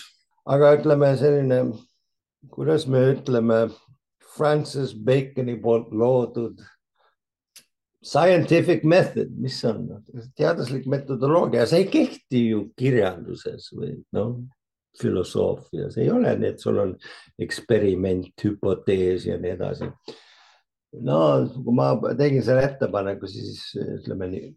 aga 0.49 0.75
ütleme 0.79 1.13
selline, 1.21 1.61
kuidas 2.53 2.89
me 2.89 3.05
ütleme 3.13 3.67
Francis 4.35 4.95
Baconi 4.95 5.57
poolt 5.63 5.93
loodud 5.95 6.63
scientific 8.05 8.85
method, 8.85 9.31
mis 9.41 9.63
on? 9.65 9.87
Teaduslik 10.37 10.87
metodoloogia, 10.91 11.65
see 11.67 11.85
ei 11.85 11.89
kehti 11.93 12.43
ju 12.51 12.67
kirjanduses 12.79 13.71
või 13.73 13.95
noh, 14.17 14.37
filosoofias. 15.01 15.97
Ei 15.99 16.11
ole 16.13 16.35
nii, 16.39 16.53
et 16.53 16.63
sul 16.63 16.83
on 16.83 16.93
eksperiment, 17.43 18.35
hüpotees 18.45 19.29
ja 19.31 19.39
nii 19.41 19.55
edasi. 19.57 19.91
no 21.05 21.19
kui 21.55 21.75
ma 21.75 21.89
tegin 22.15 22.45
selle 22.47 22.69
ettepaneku, 22.69 23.27
siis 23.27 23.73
ütleme 23.81 24.29
nii, 24.31 24.53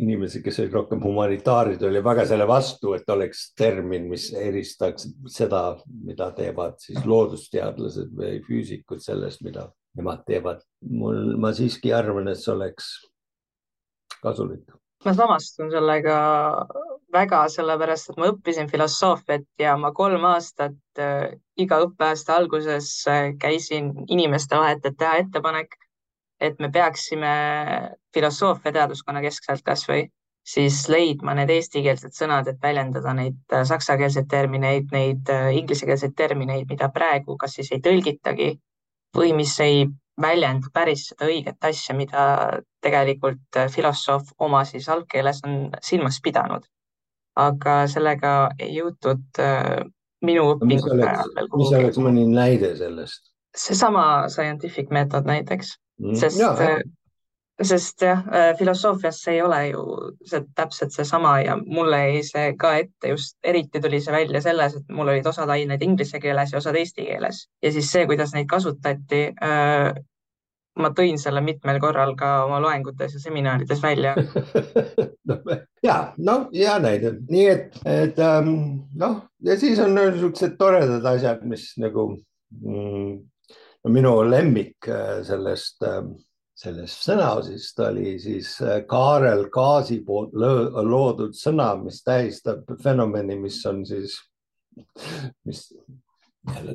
inimesi, 0.00 0.40
kes 0.42 0.58
olid 0.62 0.72
rohkem 0.72 1.02
humanitaarid, 1.04 1.82
oli 1.84 2.00
väga 2.04 2.24
selle 2.28 2.46
vastu, 2.48 2.94
et 2.96 3.08
oleks 3.12 3.50
termin, 3.58 4.06
mis 4.08 4.30
eristaks 4.32 5.08
seda, 5.28 5.62
mida 6.04 6.30
teevad 6.36 6.78
siis 6.80 7.04
loodusteadlased 7.04 8.14
või 8.16 8.38
füüsikud 8.46 9.02
sellest, 9.04 9.42
mida 9.44 9.68
nemad 9.98 10.24
teevad. 10.26 10.62
mul, 10.88 11.36
ma 11.36 11.52
siiski 11.52 11.92
arvan, 11.92 12.28
et 12.32 12.40
see 12.40 12.54
oleks 12.54 12.88
kasulik. 14.22 14.64
ma 15.04 15.12
samastun 15.18 15.70
sellega 15.70 16.16
väga, 17.12 17.44
sellepärast 17.52 18.10
et 18.10 18.20
ma 18.20 18.30
õppisin 18.32 18.70
filosoofiat 18.70 19.44
ja 19.60 19.76
ma 19.76 19.92
kolm 19.92 20.24
aastat 20.24 21.00
äh, 21.00 21.34
iga 21.60 21.82
õppeaasta 21.84 22.38
alguses 22.38 22.88
äh, 23.10 23.32
käisin 23.40 23.92
inimeste 24.08 24.56
vahet, 24.56 24.86
et 24.86 24.96
teha 24.96 25.18
ettepanek 25.26 25.76
et 26.42 26.58
me 26.58 26.68
peaksime 26.74 27.32
filosoofia 28.14 28.72
teaduskonna 28.74 29.22
keskselt 29.22 29.62
kasvõi 29.64 30.08
siis 30.46 30.88
leidma 30.90 31.34
need 31.38 31.50
eestikeelsed 31.54 32.14
sõnad, 32.16 32.48
et 32.50 32.60
väljendada 32.62 33.14
neid 33.14 33.54
äh, 33.54 33.64
saksakeelseid 33.68 34.28
termineid, 34.30 34.90
neid 34.94 35.30
äh, 35.30 35.50
inglisekeelseid 35.58 36.14
termineid, 36.18 36.66
mida 36.70 36.90
praegu 36.94 37.36
kas 37.40 37.58
siis 37.58 37.70
ei 37.72 37.82
tõlgitagi 37.84 38.52
või 39.16 39.32
mis 39.38 39.54
ei 39.62 39.86
väljenda 40.20 40.68
päris 40.74 41.06
seda 41.10 41.28
õiget 41.30 41.64
asja, 41.68 41.94
mida 41.96 42.26
tegelikult 42.82 43.60
äh, 43.60 43.70
filosoof 43.72 44.34
oma 44.42 44.64
siis 44.68 44.88
algkeeles 44.92 45.42
on 45.46 45.58
silmas 45.82 46.20
pidanud. 46.22 46.66
aga 47.36 47.86
sellega 47.88 48.30
ei 48.60 48.74
jõutud 48.76 49.38
minu 50.20 50.42
õpingute 50.52 50.98
ajal 51.00 51.30
veel 51.36 51.46
kuhugi. 51.48 51.62
mis 51.62 51.78
oleks 51.78 52.00
mõni 52.04 52.26
näide 52.28 52.74
sellest? 52.76 53.30
seesama 53.56 54.28
scientific 54.28 54.90
method 54.90 55.24
näiteks. 55.24 55.78
Sest 56.18 56.40
ja, 56.40 56.52
äh, 56.60 56.82
sest 57.62 58.02
jah, 58.02 58.22
äh, 58.34 58.58
filosoofias 58.58 59.28
ei 59.28 59.42
ole 59.42 59.60
ju 59.68 59.82
see 60.26 60.42
täpselt 60.54 60.94
seesama 60.94 61.34
ja 61.40 61.56
mulle 61.56 61.98
jäi 61.98 62.22
see 62.26 62.54
ka 62.58 62.74
ette 62.80 63.12
just 63.12 63.36
eriti 63.44 63.80
tuli 63.80 64.00
see 64.00 64.14
välja 64.14 64.40
selles, 64.40 64.76
et 64.76 64.88
mul 64.90 65.12
olid 65.12 65.26
osad 65.26 65.50
ained 65.52 65.82
inglise 65.82 66.20
keeles 66.20 66.52
ja 66.52 66.58
osad 66.58 66.78
eesti 66.78 67.06
keeles. 67.06 67.46
Ja 67.62 67.72
siis 67.72 67.92
see, 67.92 68.06
kuidas 68.06 68.34
neid 68.34 68.48
kasutati 68.50 69.28
äh,. 69.42 69.92
ma 70.72 70.88
tõin 70.96 71.18
selle 71.20 71.42
mitmel 71.44 71.76
korral 71.80 72.14
ka 72.16 72.44
oma 72.46 72.56
loengutes 72.64 73.14
ja 73.14 73.20
seminarides 73.20 73.82
välja. 73.82 74.14
No, 75.22 75.36
ja 75.86 75.96
noh, 76.18 76.48
hea 76.50 76.72
näide, 76.82 77.12
nii 77.30 77.42
et, 77.46 77.76
et 77.86 78.16
ähm, 78.18 78.48
noh, 78.98 79.20
ja 79.46 79.54
siis 79.60 79.78
on 79.78 79.94
niisugused 79.94 80.56
toredad 80.58 81.04
asjad, 81.06 81.44
mis 81.46 81.68
nagu 81.78 82.08
mm, 82.50 83.12
minu 83.90 84.12
lemmik 84.30 84.88
äh, 84.88 85.22
sellest, 85.26 85.82
ähm, 85.86 86.12
sellest 86.54 87.02
sõnaosist 87.06 87.80
oli 87.82 88.14
siis 88.22 88.54
äh, 88.62 88.82
Kaarel 88.88 89.48
Kaasi 89.52 90.02
poolt 90.06 90.34
loodud 90.36 91.34
sõna, 91.34 91.72
mis 91.82 92.02
tähistab 92.06 92.76
fenomeni, 92.82 93.38
mis 93.40 93.58
on 93.66 93.82
siis, 93.86 94.18
mis 95.48 95.66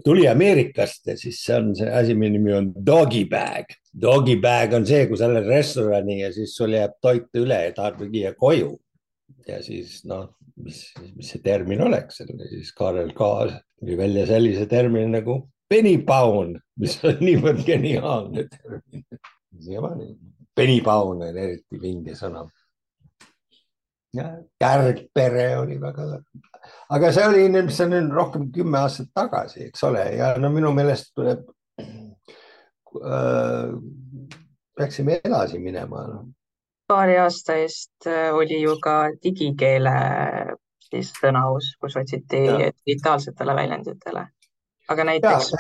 tuli 0.04 0.28
Ameerikast 0.28 1.08
ja 1.12 1.18
siis 1.20 1.40
see 1.44 1.56
on 1.56 1.74
see 1.76 1.88
asi, 1.92 2.16
mille 2.16 2.38
nimi 2.38 2.56
on 2.56 2.72
doggy 2.76 3.26
bag. 3.30 3.72
Doggy 3.92 4.38
bag 4.42 4.76
on 4.76 4.86
see, 4.88 5.08
kui 5.08 5.20
sa 5.20 5.32
lähed 5.32 5.48
restorani 5.48 6.22
ja 6.22 6.32
siis 6.36 6.56
sul 6.56 6.76
jääb 6.76 7.00
toitu 7.04 7.46
üle 7.46 7.64
ja 7.70 7.76
tahad 7.76 8.04
viia 8.12 8.34
koju. 8.36 8.76
ja 9.48 9.62
siis 9.64 10.02
noh, 10.04 10.26
mis, 10.60 10.90
mis 11.16 11.30
see 11.32 11.40
termin 11.44 11.80
oleks, 11.86 12.20
siis 12.20 12.74
Kaarel 12.76 13.14
Kaas 13.16 13.54
tuli 13.80 13.96
välja 13.96 14.26
sellise 14.28 14.66
termini 14.68 15.08
nagu 15.14 15.46
penipaun, 15.70 16.56
mis 16.80 16.98
on 17.06 17.20
niivõrd 17.28 17.64
geniaalne 17.68 18.48
termin. 18.52 19.04
siiamaani, 19.60 20.14
penipaun 20.56 21.24
on 21.24 21.38
eriti 21.38 21.82
vinge 21.82 22.16
sõna. 22.16 22.48
kärgpere 24.60 25.58
oli 25.60 25.76
väga 25.82 26.06
aga 26.96 27.12
see 27.14 27.26
oli, 27.28 27.44
nüüd 27.52 28.14
rohkem 28.16 28.48
kümme 28.56 28.80
aastat 28.80 29.12
tagasi, 29.14 29.68
eks 29.68 29.84
ole, 29.84 30.04
ja 30.18 30.32
no 30.42 30.50
minu 30.54 30.72
meelest 30.74 31.12
tuleb 31.16 31.44
äh,, 33.04 33.76
peaksime 34.78 35.20
edasi 35.24 35.60
minema 35.60 36.08
no.. 36.08 36.24
paari 36.88 37.18
aasta 37.22 37.60
eest 37.62 38.08
äh, 38.08 38.32
oli 38.34 38.62
ju 38.62 38.78
ka 38.82 38.96
digikeele 39.24 39.94
siis 40.88 41.12
sõnaus, 41.20 41.74
kus 41.82 41.98
otsiti 42.00 42.42
digitaalsetele 42.48 43.56
väljenditele 43.56 44.26
aga 44.88 45.04
näiteks. 45.12 45.52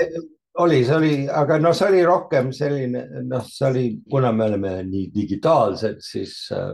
oli, 0.64 0.84
see 0.86 0.96
oli, 0.96 1.14
aga 1.30 1.60
noh, 1.62 1.76
see 1.78 1.90
oli 1.92 2.06
rohkem 2.06 2.52
selline, 2.56 3.04
noh, 3.28 3.44
see 3.46 3.68
oli, 3.70 3.86
kuna 4.10 4.32
me 4.34 4.48
oleme 4.50 4.72
nii 4.88 5.10
digitaalsed, 5.14 6.00
siis 6.04 6.38
äh, 6.56 6.72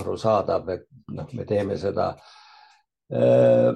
arusaadav, 0.00 0.72
et 0.74 0.88
noh, 1.12 1.28
me 1.36 1.46
teeme 1.48 1.76
seda 1.80 2.12
äh,. 3.12 3.70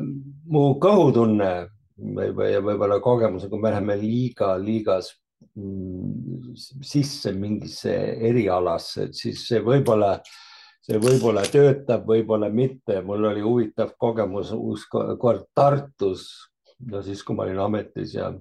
mu 0.48 0.64
kõhutunne 0.82 1.52
või, 1.96 2.32
või 2.36 2.56
võib-olla 2.70 2.98
kogemus, 3.04 3.46
kui 3.50 3.60
me 3.60 3.72
läheme 3.74 3.98
liiga, 4.00 4.54
liigas 4.60 5.12
mm, 5.54 6.56
sisse 6.84 7.32
mingisse 7.36 7.94
erialasse, 8.30 9.08
et 9.08 9.16
siis 9.16 9.46
see 9.48 9.62
võib-olla 9.64 10.16
see 10.86 11.00
võib-olla 11.02 11.42
töötab, 11.50 12.04
võib-olla 12.06 12.48
mitte. 12.52 13.00
mul 13.02 13.26
oli 13.32 13.42
huvitav 13.42 13.96
kogemus 13.98 14.52
uus 14.54 14.86
kord 14.88 15.48
Tartus, 15.54 16.28
no 16.90 17.02
siis, 17.02 17.22
kui 17.24 17.36
ma 17.36 17.46
olin 17.46 17.62
ametis 17.64 18.14
ja, 18.16 18.32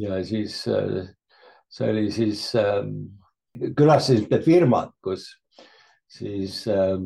ja 0.00 0.20
siis 0.24 0.62
see 0.64 1.90
oli 1.90 2.10
siis 2.14 2.48
äh,, 2.58 2.84
külastasite 3.76 4.40
firmat, 4.44 4.94
kus 5.04 5.28
siis 6.08 6.62
äh, 6.72 6.96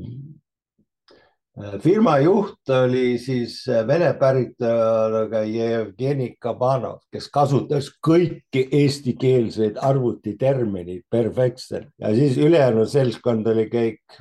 firma 1.82 2.16
juht 2.22 2.70
oli 2.72 3.18
siis 3.18 3.62
vene 3.88 4.12
päritoluga 4.20 5.42
Jevgeni 5.48 6.34
Kabanov, 6.40 7.00
kes 7.12 7.26
kasutas 7.34 7.90
kõiki 8.06 8.68
eestikeelseid 8.80 9.80
arvutitermineid 9.82 11.06
perfektselt 11.10 11.90
ja 11.98 12.14
siis 12.14 12.38
ülejäänud 12.38 12.88
seltskond 12.90 13.50
oli 13.50 13.66
kõik 13.72 14.20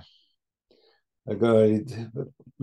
aga 1.30 1.54
olid 1.62 1.94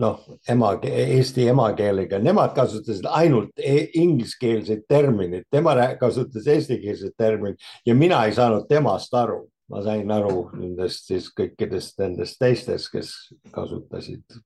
noh, 0.01 0.23
ema, 0.49 0.71
eesti 0.85 1.47
emakeelega, 1.51 2.19
nemad 2.23 2.53
kasutasid 2.57 3.07
ainult 3.09 3.57
e 3.57 3.77
ingliskeelseid 3.97 4.85
termineid, 4.89 5.47
tema 5.51 5.75
kasutas 5.99 6.47
eestikeelset 6.53 7.15
terminit 7.17 7.63
ja 7.85 7.95
mina 7.95 8.23
ei 8.25 8.35
saanud 8.37 8.67
temast 8.69 9.13
aru. 9.13 9.47
ma 9.67 9.81
sain 9.83 10.11
aru 10.11 10.45
nendest 10.55 11.09
siis 11.09 11.25
kõikidest 11.35 11.97
nendest 11.99 12.37
teistest, 12.39 12.87
kes 12.87 13.09
kasutasid 13.51 14.37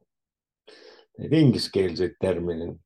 neid 1.19 1.35
ingliskeelseid 1.37 2.15
termineid 2.17 2.79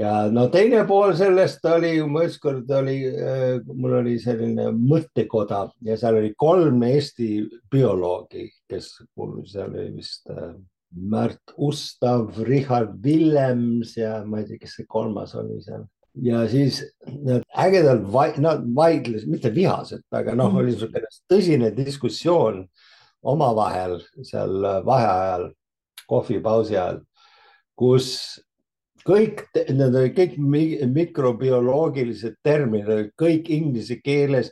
ja 0.00 0.30
no 0.32 0.46
teine 0.48 0.86
pool 0.88 1.12
sellest 1.18 1.64
oli, 1.68 1.92
ma 2.08 2.24
ükskord 2.24 2.70
oli, 2.78 2.96
äh, 3.10 3.60
mul 3.66 3.98
oli 4.00 4.16
selline 4.22 4.70
mõttekoda 4.72 5.66
ja 5.84 5.98
seal 6.00 6.20
oli 6.22 6.32
kolm 6.38 6.82
Eesti 6.88 7.42
bioloogi, 7.70 8.46
kes 8.70 8.92
mul 9.18 9.42
seal 9.50 9.74
oli 9.74 9.90
vist 9.98 10.30
äh, 10.32 10.54
Märt 10.90 11.54
Ustav, 11.56 12.34
Richard 12.46 12.96
Villems 13.02 13.94
ja 13.96 14.20
ma 14.26 14.40
ei 14.40 14.48
tea, 14.48 14.58
kes 14.58 14.78
see 14.80 14.88
kolmas 14.90 15.36
oli 15.38 15.60
seal. 15.62 15.86
ja 16.26 16.42
siis 16.50 16.80
nad 17.06 17.44
ägedalt 17.54 18.08
vai, 18.12 18.32
nad 18.42 18.64
vaidlesid, 18.74 19.30
mitte 19.30 19.52
vihaselt, 19.54 20.06
aga 20.10 20.34
noh, 20.34 20.56
oli 20.58 20.72
niisugune 20.72 21.06
tõsine 21.30 21.70
diskussioon 21.76 22.64
omavahel 23.22 24.00
seal 24.26 24.66
vaheajal, 24.86 25.50
kohvipausi 26.10 26.74
ajal, 26.74 26.98
kus 27.78 28.10
kõik, 29.06 29.46
need 29.70 29.94
olid 29.94 30.16
kõik 30.16 30.36
mikrobioloogilised 30.98 32.40
terminid 32.44 32.90
olid 32.90 33.12
kõik 33.20 33.50
inglise 33.54 34.00
keeles, 34.02 34.50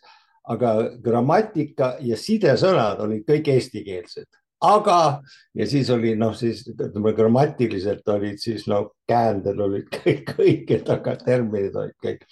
aga 0.48 0.94
grammatika 1.04 1.96
ja 2.00 2.16
sidesõnad 2.16 3.02
olid 3.04 3.26
kõik 3.28 3.50
eestikeelsed. 3.52 4.28
Aga, 4.64 5.20
ja 5.54 5.66
siis 5.70 5.90
oli 5.94 6.14
noh, 6.18 6.34
siis 6.36 6.64
ütleme 6.70 7.12
grammatiliselt 7.16 8.08
olid 8.10 8.40
siis 8.42 8.66
noh, 8.70 8.90
käänded 9.08 9.60
olid 9.62 9.86
kõik 9.98 10.34
õiged, 10.38 10.90
aga 10.92 11.14
terminid 11.22 11.76
olid 11.78 11.94
kõik. 12.04 12.24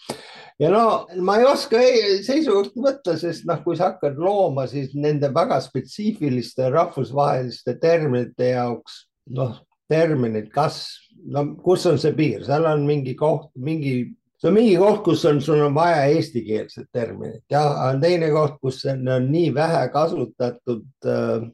ja 0.63 0.71
no 0.75 1.07
ma 1.23 1.39
ei 1.41 1.47
oska 1.47 1.81
seisukohta 2.27 2.83
võtta, 2.89 3.17
sest 3.21 3.47
noh, 3.49 3.63
kui 3.65 3.79
sa 3.79 3.93
hakkad 3.93 4.19
looma, 4.19 4.67
siis 4.71 4.95
nende 4.99 5.31
väga 5.35 5.61
spetsiifiliste 5.65 6.71
rahvusvaheliste 6.75 7.77
terminite 7.83 8.53
jaoks 8.57 9.05
noh, 9.37 9.59
terminid, 9.91 10.51
kas 10.55 10.85
no 11.31 11.49
kus 11.63 11.87
on 11.87 11.99
see 12.03 12.15
piir, 12.17 12.47
seal 12.47 12.67
on 12.67 12.87
mingi 12.89 13.15
koht, 13.19 13.53
mingi, 13.55 14.01
see 14.41 14.51
on 14.51 14.57
mingi 14.59 14.75
koht, 14.81 15.05
kus 15.07 15.23
on, 15.31 15.39
sul 15.45 15.63
on 15.63 15.77
vaja 15.79 16.09
eestikeelset 16.11 16.91
terminit 16.95 17.45
ja 17.55 17.63
on 17.87 18.03
teine 18.03 18.33
koht, 18.35 18.59
kus 18.63 18.83
on, 18.91 19.07
on 19.15 19.31
nii 19.31 19.55
vähe 19.55 19.87
kasutatud 19.95 21.07
äh, 21.07 21.47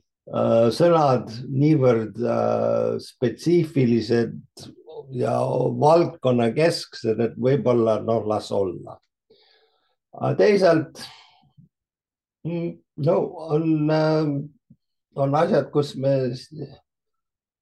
sõnad, 0.72 1.32
niivõrd 1.52 2.20
äh, 2.24 2.94
spetsiifilised 3.04 4.66
ja 5.12 5.34
valdkonnakesksed, 5.82 7.20
et 7.20 7.34
võib-olla 7.36 7.98
noh, 8.04 8.24
las 8.28 8.48
olla. 8.52 8.96
aga 10.12 10.34
teisalt 10.38 11.02
mm, 12.46 12.70
no 13.04 13.18
on 13.52 13.90
äh,, 13.90 14.32
on 15.16 15.36
asjad, 15.36 15.68
kus 15.72 15.94
me 16.00 16.16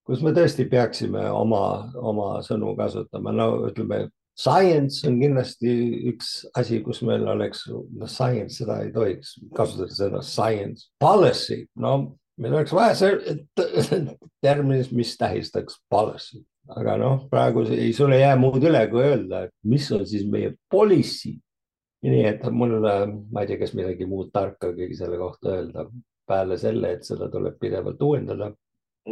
kus 0.06 0.22
me 0.26 0.32
tõesti 0.34 0.66
peaksime 0.70 1.26
oma, 1.30 1.90
oma 1.94 2.40
sõnu 2.42 2.72
kasutama, 2.78 3.30
no 3.34 3.50
ütleme, 3.68 4.08
science 4.38 5.04
on 5.06 5.20
kindlasti 5.20 5.74
üks 6.10 6.32
asi, 6.58 6.80
kus 6.82 7.02
meil 7.06 7.26
oleks, 7.28 7.66
noh, 7.68 8.08
science, 8.10 8.56
seda 8.58 8.80
ei 8.84 8.90
tohiks 8.94 9.36
kasutada, 9.54 9.94
seda 9.94 10.22
science, 10.26 10.88
policy, 11.02 11.64
no 11.78 12.16
meil 12.40 12.56
oleks 12.56 12.72
vaja 12.74 12.94
see 12.96 13.36
terminit, 14.44 14.90
mis 14.96 15.12
tähistaks 15.20 15.78
policy, 15.92 16.42
aga 16.76 16.96
noh, 17.00 17.26
praegu 17.30 17.64
ei, 17.68 17.92
sul 17.96 18.14
ei 18.16 18.24
jää 18.24 18.38
muud 18.40 18.64
üle, 18.64 18.82
kui 18.92 19.04
öelda, 19.04 19.44
et 19.46 19.54
mis 19.68 19.90
on 19.96 20.06
siis 20.08 20.26
meie 20.30 20.54
policy. 20.70 21.36
nii 22.00 22.22
et 22.24 22.46
mul, 22.56 22.78
ma 22.80 23.42
ei 23.42 23.50
tea, 23.50 23.58
kas 23.60 23.74
midagi 23.76 24.06
muud 24.08 24.30
tarka 24.32 24.70
kõige 24.72 24.96
selle 24.96 25.18
kohta 25.20 25.52
öelda 25.58 25.84
peale 26.30 26.56
selle, 26.56 26.94
et 26.96 27.04
seda 27.04 27.28
tuleb 27.28 27.58
pidevalt 27.60 28.00
uuendada 28.02 28.52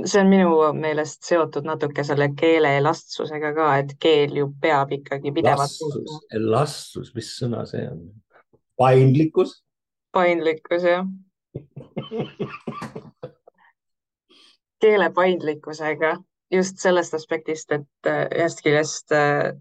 see 0.04 0.20
on 0.22 0.30
minu 0.30 0.54
meelest 0.76 1.24
seotud 1.26 1.66
natuke 1.68 2.04
selle 2.04 2.30
keele 2.38 2.74
elastsusega 2.78 3.52
ka, 3.56 3.68
et 3.82 3.94
keel 4.00 4.36
ju 4.40 4.48
peab 4.62 4.92
ikkagi 4.96 5.32
pidevalt 5.36 5.76
elastsus, 6.36 7.12
mis 7.16 7.30
sõna 7.40 7.64
see 7.68 7.84
on? 7.90 8.02
paindlikkus? 8.80 9.58
paindlikkus, 10.16 10.88
jah 10.88 11.04
keele 14.80 15.10
paindlikkusega 15.14 16.16
just 16.50 16.78
sellest 16.78 17.14
aspektist, 17.14 17.72
et 17.72 18.06
äh, 18.06 18.26
ühest 18.38 18.62
küljest 18.64 19.12
äh, 19.12 19.52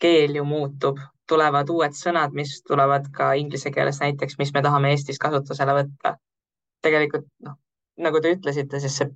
keel 0.00 0.36
ju 0.36 0.44
muutub, 0.44 1.00
tulevad 1.28 1.70
uued 1.70 1.94
sõnad, 1.94 2.34
mis 2.34 2.60
tulevad 2.66 3.10
ka 3.14 3.32
inglise 3.38 3.70
keeles 3.74 4.00
näiteks, 4.02 4.38
mis 4.38 4.52
me 4.54 4.62
tahame 4.62 4.94
Eestis 4.94 5.18
kasutusele 5.18 5.76
võtta. 5.82 6.16
tegelikult 6.82 7.26
noh, 7.44 7.58
nagu 8.00 8.20
te 8.20 8.32
ütlesite, 8.32 8.80
siis 8.80 8.94
see 8.96 9.10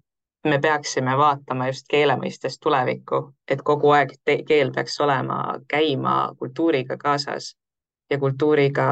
me 0.45 0.59
peaksime 0.61 1.17
vaatama 1.17 1.71
just 1.71 1.87
keele 1.89 2.17
mõistes 2.21 2.59
tulevikku, 2.61 3.21
et 3.49 3.63
kogu 3.65 3.95
aeg 3.97 4.13
keel 4.49 4.73
peaks 4.73 5.01
olema, 5.01 5.59
käima 5.69 6.35
kultuuriga 6.39 6.99
kaasas 7.01 7.55
ja 8.11 8.19
kultuuriga 8.19 8.89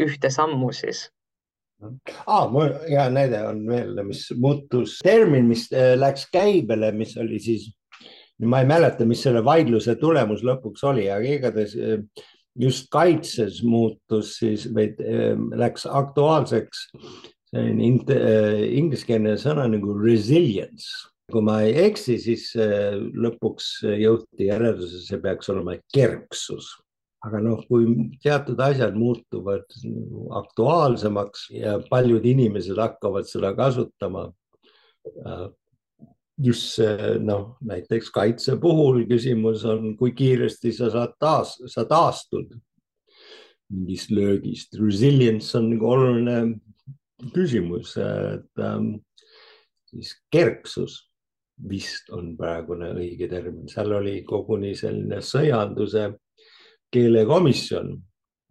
ühte 0.00 0.30
sammu 0.30 0.72
siis 0.72 1.10
ah,. 2.26 2.46
mul 2.50 2.72
hea 2.88 3.08
näide 3.12 3.42
on 3.48 3.64
veel, 3.68 3.98
mis 4.06 4.26
muutus, 4.36 4.98
termin, 5.04 5.48
mis 5.50 5.68
äh, 5.72 5.94
läks 5.98 6.28
käibele, 6.32 6.90
mis 6.96 7.16
oli 7.20 7.40
siis, 7.42 7.68
ma 8.44 8.62
ei 8.62 8.70
mäleta, 8.70 9.06
mis 9.08 9.22
selle 9.24 9.42
vaidluse 9.46 9.96
tulemus 10.00 10.44
lõpuks 10.46 10.84
oli, 10.88 11.08
aga 11.12 11.34
igatahes 11.38 11.76
äh, 11.78 12.00
just 12.58 12.88
kaitses 12.94 13.62
muutus 13.66 14.36
siis 14.40 14.66
või 14.74 14.90
äh, 15.02 15.34
läks 15.58 15.86
aktuaalseks 15.86 16.88
on 17.58 17.78
äh, 18.12 18.64
ingliskeelne 18.76 19.38
sõna 19.40 19.68
nagu 19.70 19.94
resilience. 19.98 20.88
kui 21.28 21.42
ma 21.44 21.58
ei 21.60 21.74
eksi, 21.84 22.14
siis 22.16 22.54
lõpuks 22.56 23.82
jõuti 23.84 24.46
järeldusele, 24.46 25.02
see 25.04 25.18
peaks 25.20 25.50
olema 25.52 25.74
kerksus. 25.92 26.70
Aga 27.26 27.40
noh, 27.42 27.62
kui 27.66 27.86
teatud 28.22 28.60
asjad 28.62 28.94
muutuvad 28.94 29.66
aktuaalsemaks 30.38 31.48
ja 31.56 31.78
paljud 31.90 32.26
inimesed 32.26 32.78
hakkavad 32.78 33.26
seda 33.26 33.50
kasutama 33.58 34.28
äh, 35.26 35.48
just 36.38 36.76
see 36.76 37.16
noh, 37.24 37.56
näiteks 37.66 38.12
kaitse 38.14 38.56
puhul 38.62 39.02
küsimus 39.10 39.64
on, 39.68 39.94
kui 39.98 40.14
kiiresti 40.16 40.72
sa 40.74 40.90
saad 40.94 41.16
taas, 41.20 41.56
sa 41.66 41.84
taastud 41.88 42.54
mingist 43.74 44.12
löögist. 44.14 44.78
Resilience 44.80 45.58
on 45.58 45.72
nagu 45.72 45.90
oluline 45.90 46.38
küsimus, 47.34 47.96
et 47.98 48.62
ähm, 48.62 48.94
siis 49.90 50.14
kerksus 50.32 51.02
vist 51.68 52.12
on 52.14 52.36
praegune 52.38 52.92
õige 52.94 53.26
termin, 53.30 53.66
seal 53.70 53.90
oli 53.98 54.20
koguni 54.26 54.76
selline 54.78 55.18
sõjanduse 55.24 56.12
keelekomisjon, 56.94 57.92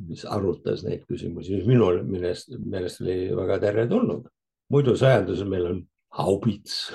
mis 0.07 0.25
arutas 0.29 0.83
neid 0.85 1.05
küsimusi, 1.09 1.57
mis 1.57 1.69
minu 1.69 1.89
meelest, 2.05 2.53
meelest 2.57 3.01
oli 3.05 3.19
väga 3.37 3.59
teretulnud. 3.65 4.27
muidu 4.73 4.97
sõjanduses 4.99 5.47
meil 5.47 5.65
on 5.69 5.81
haubits. 6.19 6.91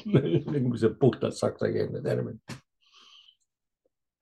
See 0.80 0.90
puhtalt 1.00 1.36
saksakeelne 1.36 2.00
termin. 2.04 2.38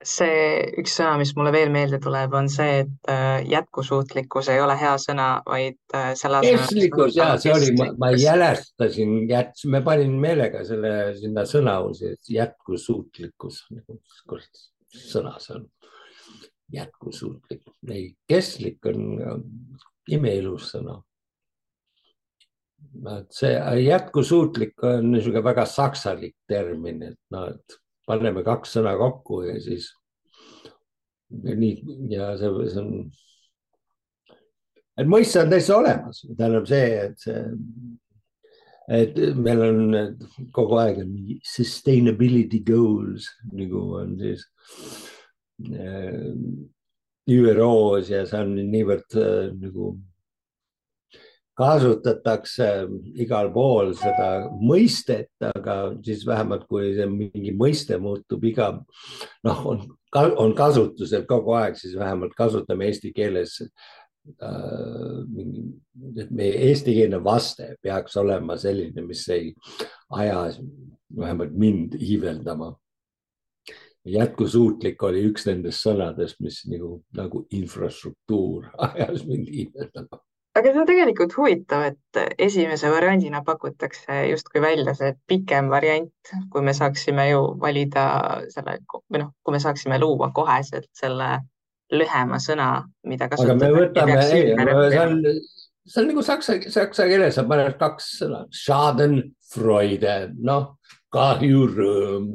See 0.09 0.63
üks 0.79 0.93
sõna, 0.95 1.17
mis 1.19 1.33
mulle 1.37 1.51
veel 1.55 1.73
meelde 1.75 1.99
tuleb, 2.03 2.35
on 2.39 2.47
see, 2.51 2.85
et 2.85 3.11
äh, 3.11 3.43
jätkusuutlikkus 3.51 4.49
ei 4.55 4.61
ole 4.63 4.77
hea 4.79 4.93
sõna, 5.03 5.27
vaid 5.47 5.79
äh, 5.95 6.13
selle 6.19 6.41
kestlikkus 6.47 7.19
ja 7.19 7.33
see 7.43 7.53
oli, 7.55 7.73
ma 7.99 8.13
jälestasin, 8.15 9.15
me 9.75 9.83
panin 9.87 10.15
meelega 10.23 10.63
selle 10.67 10.93
sinna 11.19 11.45
et 12.15 12.31
jätkusuutlikkus, 12.31 13.65
kurat 14.31 14.63
sõna 14.95 15.35
see 15.43 15.59
on, 15.59 15.67
jätkusuutlik, 16.73 17.63
ei 17.93 18.09
kestlik 18.29 18.87
on 18.87 19.05
imeilus 20.09 20.73
sõna. 20.75 20.99
see 23.31 23.55
jätkusuutlik 23.85 24.85
on 24.85 25.13
niisugune 25.13 25.45
väga 25.45 25.65
saksalik 25.67 26.37
termin, 26.47 27.03
et 27.03 27.19
noh, 27.31 27.49
et 27.55 27.79
paneme 28.07 28.45
kaks 28.45 28.77
sõna 28.79 28.97
kokku 28.97 29.43
ja 29.49 29.59
siis 29.61 29.91
ja 31.45 31.57
nii 31.57 31.99
ja 32.13 32.31
see, 32.41 32.69
see 32.73 32.83
on. 32.83 32.93
et 34.99 35.09
mõiste 35.09 35.43
on 35.43 35.51
täitsa 35.53 35.77
olemas, 35.77 36.23
tähendab 36.37 36.69
see, 36.71 36.89
et 37.09 37.25
see, 37.25 37.43
et 38.89 39.19
meil 39.37 39.63
on 39.67 39.81
kogu 40.57 40.79
aeg 40.81 41.03
on 41.03 41.15
sustainability 41.45 42.63
goals 42.65 43.29
nagu 43.53 43.83
on 44.01 44.15
siis 44.21 44.47
äh, 45.75 46.33
ÜRO-s 47.29 48.09
ja 48.15 48.25
see 48.29 48.41
on 48.41 48.55
niivõrd 48.73 49.19
äh, 49.21 49.51
nagu 49.61 49.93
kasutatakse 51.59 52.69
igal 53.19 53.49
pool 53.51 53.91
seda 53.99 54.47
mõistet, 54.63 55.33
aga 55.43 55.91
siis 56.07 56.23
vähemalt 56.27 56.69
kui 56.71 56.93
see 56.95 57.09
mingi 57.11 57.51
mõiste 57.51 57.99
muutub 57.99 58.45
iga 58.47 58.71
noh, 59.45 59.65
on, 59.67 59.83
on 60.15 60.55
kasutusel 60.59 61.27
kogu 61.29 61.57
aeg, 61.59 61.75
siis 61.81 61.97
vähemalt 61.99 62.37
kasutame 62.39 62.87
eesti 62.87 63.11
keeles 63.17 63.59
äh,. 64.43 65.23
et 66.23 66.31
meie 66.31 66.59
eestikeelne 66.69 67.23
vaste 67.25 67.75
peaks 67.83 68.17
olema 68.17 68.57
selline, 68.57 69.03
mis 69.07 69.25
ei 69.35 69.55
aja 70.11 70.45
vähemalt 71.17 71.53
mind 71.53 71.99
iiveldama. 72.01 72.77
jätkusuutlik 74.09 75.03
oli 75.03 75.25
üks 75.29 75.45
nendest 75.47 75.85
sõnadest, 75.85 76.39
mis 76.41 76.63
nagu, 76.71 77.03
nagu 77.17 77.45
infrastruktuur 77.53 78.71
ajas 78.89 79.27
mind 79.27 79.51
iiveldama 79.53 80.23
aga 80.59 80.73
see 80.73 80.81
on 80.83 80.89
tegelikult 80.89 81.35
huvitav, 81.39 81.85
et 81.93 82.39
esimese 82.47 82.91
variandina 82.91 83.43
pakutakse 83.47 84.23
justkui 84.31 84.63
välja 84.63 84.95
see 84.99 85.13
pikem 85.31 85.69
variant, 85.71 86.33
kui 86.53 86.65
me 86.67 86.75
saaksime 86.75 87.29
ju 87.31 87.43
valida 87.63 88.07
selle 88.55 88.79
või 89.13 89.23
noh, 89.23 89.31
kui 89.45 89.55
me 89.55 89.63
saaksime 89.63 90.01
luua 90.03 90.33
koheselt 90.35 90.89
selle 90.99 91.31
lühema 91.95 92.39
sõna, 92.43 92.69
mida 93.09 93.29
kasutada. 93.31 93.55
aga 93.55 93.61
me 93.63 93.71
võtame, 93.77 94.19
ei, 94.29 94.53
see 94.93 95.01
on, 95.03 95.19
see 95.89 96.03
on 96.03 96.11
nagu 96.13 96.25
saksa, 96.27 96.59
saksa 96.73 97.09
keeles 97.09 97.39
sa 97.39 97.45
paned 97.49 97.77
kaks 97.81 98.11
sõna, 98.23 98.45
schadenfreude, 98.55 100.17
noh, 100.45 100.75
kahjurõõm. 101.15 102.33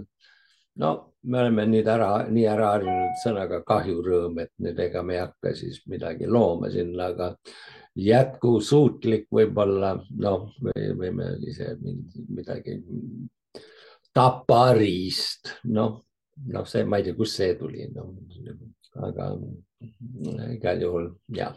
no 0.82 0.94
me 1.24 1.39
oleme 1.39 1.68
nüüd 1.70 1.88
ära, 1.88 2.10
nii 2.34 2.48
ära 2.50 2.74
harjunud 2.74 3.22
sõnaga 3.22 3.62
kahjurõõm, 3.68 4.42
et 4.44 4.52
nüüd 4.63 4.80
ega 4.84 5.04
me 5.06 5.18
ei 5.18 5.22
hakka 5.24 5.54
siis 5.56 5.80
midagi 5.92 6.28
looma 6.28 6.72
sinna, 6.74 7.12
aga 7.13 7.30
jätkusuutlik 7.96 9.30
võib-olla, 9.32 9.94
noh, 10.20 10.50
me 10.66 10.74
võime 10.98 11.30
ise 11.48 11.76
midagi, 11.80 12.80
tapariist, 14.13 15.54
noh, 15.70 16.00
noh, 16.50 16.68
see, 16.70 16.84
ma 16.89 17.00
ei 17.00 17.08
tea, 17.08 17.18
kust 17.18 17.39
see 17.39 17.54
tuli, 17.60 17.88
noh, 17.94 18.12
aga 18.95 19.29
igal 20.53 20.82
juhul 20.82 21.12
jah. 21.36 21.56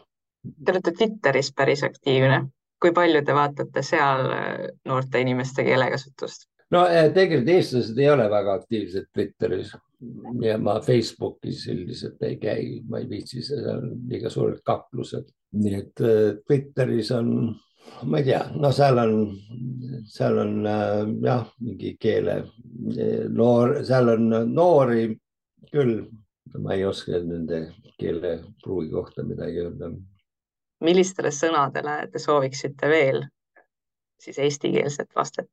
Te 0.65 0.73
olete 0.73 0.93
Twitteris 0.95 1.51
päris 1.57 1.83
aktiivne, 1.87 2.45
kui 2.81 2.93
palju 2.95 3.23
te 3.25 3.35
vaatate 3.35 3.83
seal 3.83 4.31
äh, 4.31 4.69
noorte 4.87 5.21
inimeste 5.25 5.65
keelekasutust? 5.67 6.49
no 6.75 6.83
äh, 6.91 7.11
tegelikult 7.15 7.51
eestlased 7.55 7.99
ei 7.99 8.09
ole 8.11 8.31
väga 8.31 8.57
aktiivsed 8.61 9.11
Twitteris. 9.15 9.75
Ja 10.45 10.59
ma 10.61 10.75
Facebookis 10.85 11.63
üldiselt 11.73 12.21
ei 12.27 12.35
käi, 12.37 12.83
ma 12.85 12.99
ei 13.01 13.07
viitsi, 13.09 13.41
seal 13.43 13.71
on 13.73 13.95
liiga 14.11 14.29
suured 14.31 14.59
kaklused. 14.67 15.31
Nii 15.57 15.79
et 15.79 16.03
äh, 16.05 16.35
Twitteris 16.47 17.13
on, 17.17 17.31
ma 18.05 18.21
ei 18.21 18.27
tea, 18.27 18.43
no 18.61 18.73
seal 18.77 19.01
on, 19.01 19.15
seal 20.11 20.43
on 20.43 20.53
jah, 21.25 21.47
mingi 21.65 21.95
keele 22.03 22.43
noor, 23.33 23.79
seal 23.89 24.13
on 24.19 24.29
noori 24.53 25.09
küll, 25.73 26.03
ma 26.59 26.75
ei 26.75 26.85
oska 26.85 27.19
nende 27.25 27.61
keelepruugi 28.01 28.91
kohta 28.91 29.25
midagi 29.27 29.65
öelda. 29.65 29.91
millistele 30.85 31.33
sõnadele 31.33 31.99
te 32.13 32.23
sooviksite 32.23 32.89
veel 32.89 33.23
siis 34.23 34.39
eestikeelset 34.39 35.15
vastet? 35.17 35.51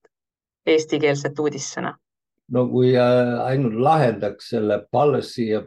eestikeelset 0.65 1.39
uudissõna? 1.39 1.93
no 2.53 2.65
kui 2.69 2.93
äh, 2.99 3.35
ainult 3.45 3.79
lahendaks 3.87 4.49
selle 4.55 4.81
policy 4.91 5.47
ja, 5.51 5.63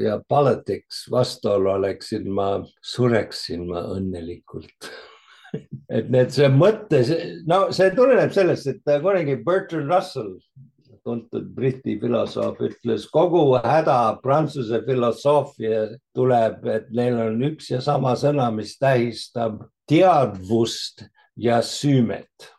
ja 0.00 0.20
politics 0.28 1.04
vastuolu 1.10 1.74
oleksin 1.74 2.30
ma, 2.32 2.48
sureksin 2.94 3.66
ma 3.70 3.82
õnnelikult 3.96 4.90
et 5.96 6.10
need, 6.10 6.30
see 6.34 6.50
mõte, 6.52 7.02
no 7.50 7.66
see 7.74 7.90
tuleneb 7.96 8.32
sellest, 8.34 8.70
et 8.70 9.02
kunagi 9.02 9.36
Bertrand 9.46 9.90
Russell, 9.90 10.36
tuntud 11.04 11.46
Briti 11.54 11.98
filosoof, 12.00 12.58
ütles 12.64 13.06
kogu 13.12 13.44
häda 13.64 14.18
Prantsuse 14.22 14.80
filosoofia 14.86 15.86
tuleb, 16.16 16.64
et 16.72 16.90
neil 16.94 17.18
on 17.28 17.40
üks 17.50 17.70
ja 17.74 17.80
sama 17.84 18.14
sõna, 18.18 18.50
mis 18.54 18.76
tähistab 18.80 19.62
teadvust 19.90 21.04
ja 21.36 21.60
süümet, 21.64 22.50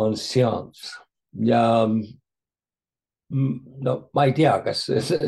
on 0.00 0.16
seanss 0.16 0.94
ja 1.44 1.64
no 3.84 3.94
ma 4.14 4.24
ei 4.28 4.34
tea, 4.36 4.54
kas, 4.64 4.86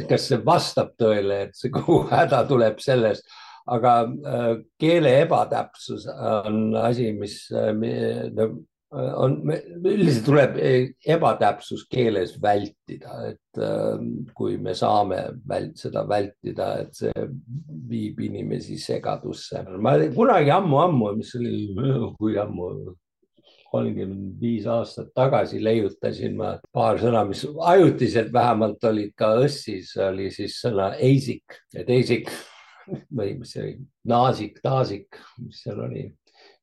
kas 0.08 0.28
see 0.30 0.38
vastab 0.44 0.94
tõele, 1.00 1.46
et 1.46 1.58
see 1.58 1.72
kogu 1.74 2.02
häda 2.10 2.42
tuleb 2.48 2.80
sellest, 2.82 3.26
aga 3.66 3.96
äh, 4.06 4.48
keele 4.80 5.12
ebatäpsus 5.24 6.06
on 6.06 6.76
asi, 6.78 7.10
mis 7.18 7.40
äh, 7.50 7.72
on, 8.94 9.38
üldiselt 9.85 10.25
tuleb 10.27 10.59
ebatäpsus 11.07 11.87
keeles 11.90 12.37
vältida, 12.42 13.16
et 13.33 13.62
äh, 13.62 14.05
kui 14.37 14.57
me 14.62 14.75
saame 14.79 15.22
vält, 15.49 15.77
seda 15.81 16.05
vältida, 16.09 16.68
et 16.85 16.94
see 16.94 17.27
viib 17.90 18.20
inimesi 18.29 18.79
segadusse. 18.81 19.64
ma 19.83 19.96
kunagi 20.14 20.55
ammu-ammu, 20.55 21.16
mis 21.18 21.35
oli, 21.38 21.57
kui 22.18 22.38
ammu, 22.40 22.70
kolmkümmend 23.77 24.40
viis 24.40 24.66
aastat 24.70 25.11
tagasi 25.16 25.59
leiutasin 25.62 26.37
ma 26.38 26.53
paar 26.72 27.01
sõna, 27.03 27.25
mis 27.29 27.42
ajutiselt 27.44 28.33
vähemalt 28.33 28.85
olid 28.88 29.12
ka 29.18 29.35
õssis, 29.42 29.96
oli 30.01 30.31
siis 30.35 30.61
sõna 30.62 30.92
eisik, 31.03 31.59
et 31.75 31.90
eisik 31.90 32.31
või 32.87 33.35
mis 33.40 33.53
see 33.55 33.64
oli, 33.64 33.75
naasik, 34.07 34.61
taasik, 34.64 35.18
mis 35.42 35.64
seal 35.64 35.83
oli. 35.88 36.07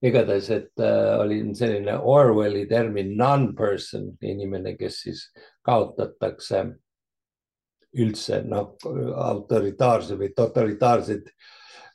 Igatahes, 0.04 0.50
et 0.52 0.84
äh, 0.84 1.18
oli 1.22 1.40
selline 1.56 1.98
Orwelli 2.00 2.66
termin 2.70 3.14
non-person, 3.18 4.12
inimene, 4.22 4.76
kes 4.80 5.02
siis 5.06 5.26
kaotatakse 5.66 6.64
üldse 8.04 8.42
noh, 8.50 8.74
autoritaarse 9.28 10.18
või 10.18 10.32
totalitaarsed 10.36 11.30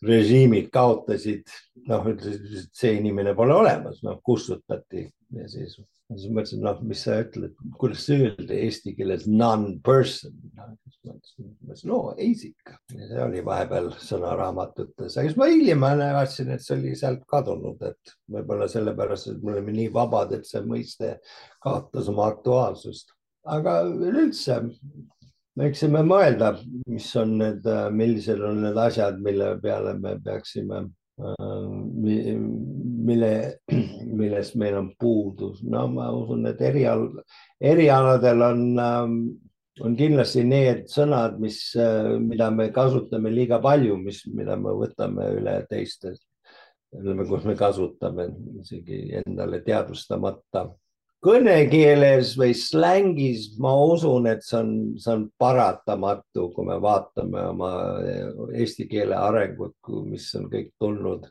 režiimid 0.07 0.71
kaotasid, 0.71 1.49
noh, 1.91 2.07
ütlesid, 2.07 2.45
et 2.63 2.81
see 2.83 2.95
inimene 3.01 3.35
pole 3.37 3.57
olemas, 3.57 4.03
noh, 4.07 4.21
kustutati 4.25 5.03
ja 5.35 5.49
siis, 5.51 5.75
siis 6.17 6.33
mõtlesin, 6.33 6.63
noh, 6.65 6.79
mis 6.89 7.03
sa 7.05 7.19
ütled, 7.23 7.57
kuidas 7.81 8.07
öelda 8.15 8.57
eesti 8.57 8.95
keeles 8.97 9.27
non-person 9.29 10.33
no,. 10.57 10.69
mõtlesin, 11.09 11.91
no 11.91 11.99
eisik, 12.21 12.73
see 12.95 13.21
oli 13.25 13.43
vahepeal 13.45 13.91
sõnaraamatutes, 14.01 15.19
aga 15.19 15.27
siis 15.27 15.37
ma 15.41 15.51
hiljem 15.51 15.85
vaatasin, 15.85 16.55
et 16.55 16.65
see 16.65 16.79
oli 16.79 16.95
sealt 16.99 17.27
kadunud, 17.29 17.83
et 17.91 18.15
võib-olla 18.33 18.71
sellepärast, 18.73 19.33
et 19.35 19.45
me 19.45 19.55
oleme 19.55 19.77
nii 19.77 19.93
vabad, 19.95 20.33
et 20.39 20.49
see 20.49 20.65
mõiste 20.65 21.19
kaotas 21.65 22.09
oma 22.13 22.31
aktuaalsust. 22.33 23.13
aga 23.49 23.81
üleüldse 23.89 24.63
võiksime 25.59 26.03
mõelda, 26.07 26.55
mis 26.87 27.09
on 27.21 27.37
need, 27.43 27.69
millised 27.93 28.41
on 28.45 28.63
need 28.65 28.81
asjad, 28.81 29.21
mille 29.25 29.55
peale 29.63 29.95
me 29.99 30.17
peaksime, 30.25 30.87
mille, 33.05 33.33
millest 34.21 34.57
meil 34.61 34.79
on 34.79 34.89
puudus. 35.01 35.63
no 35.63 35.87
ma 35.93 36.09
usun, 36.15 36.47
et 36.51 36.63
erial, 36.65 37.07
erialadel 37.61 38.43
on, 38.47 38.65
on 39.85 39.99
kindlasti 39.99 40.45
need 40.47 40.87
sõnad, 40.93 41.39
mis, 41.43 41.61
mida 42.25 42.51
me 42.55 42.71
kasutame 42.75 43.33
liiga 43.35 43.61
palju, 43.63 44.01
mis, 44.03 44.25
mida 44.35 44.57
me 44.57 44.75
võtame 44.83 45.31
üle 45.39 45.61
teistest, 45.71 46.27
kus 46.91 47.45
me 47.45 47.57
kasutame 47.59 48.31
isegi 48.63 49.07
endale 49.23 49.63
teadvustamata 49.67 50.69
kõnekeeles 51.25 52.37
või 52.39 52.55
slängis 52.55 53.51
ma 53.63 53.73
usun, 53.91 54.29
et 54.31 54.45
see 54.47 54.59
on, 54.61 54.73
see 55.03 55.15
on 55.17 55.25
paratamatu, 55.41 56.49
kui 56.55 56.67
me 56.69 56.79
vaatame 56.83 57.43
oma 57.51 57.71
eesti 58.55 58.87
keele 58.91 59.19
arengut, 59.19 59.77
mis 60.07 60.29
on 60.39 60.47
kõik 60.53 60.71
tulnud 60.79 61.27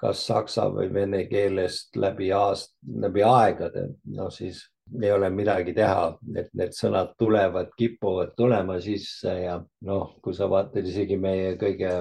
kas 0.00 0.26
saksa 0.28 0.68
või 0.72 0.90
vene 0.92 1.22
keelest 1.30 1.96
läbi 1.96 2.30
aast-, 2.34 2.74
läbi 3.04 3.22
aegade, 3.24 3.86
no 4.16 4.28
siis 4.30 4.62
ei 5.02 5.10
ole 5.12 5.30
midagi 5.34 5.74
teha, 5.74 6.10
et 6.38 6.52
need 6.54 6.74
sõnad 6.76 7.14
tulevad, 7.18 7.72
kipuvad 7.78 8.36
tulema 8.38 8.78
sisse 8.82 9.32
ja 9.42 9.56
noh, 9.88 10.12
kui 10.22 10.36
sa 10.36 10.46
vaatad 10.50 10.86
isegi 10.86 11.18
meie 11.18 11.56
kõige 11.60 11.94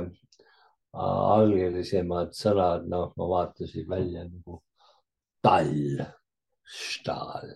algelisemad 0.95 2.35
sõnad, 2.37 2.85
noh, 2.91 3.09
ma 3.17 3.29
vaatasin 3.31 3.87
välja 3.89 4.27
nagu 4.27 4.61
tall 5.43 6.03
stahl, 6.65 7.51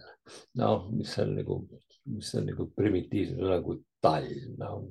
noh, 0.60 0.90
mis 0.94 1.14
on 1.22 1.36
nagu, 1.38 1.62
mis 2.10 2.34
on 2.36 2.50
nagu 2.50 2.68
primitiivne 2.76 3.54
nagu 3.54 3.80
tall, 4.02 4.34
noh 4.58 4.90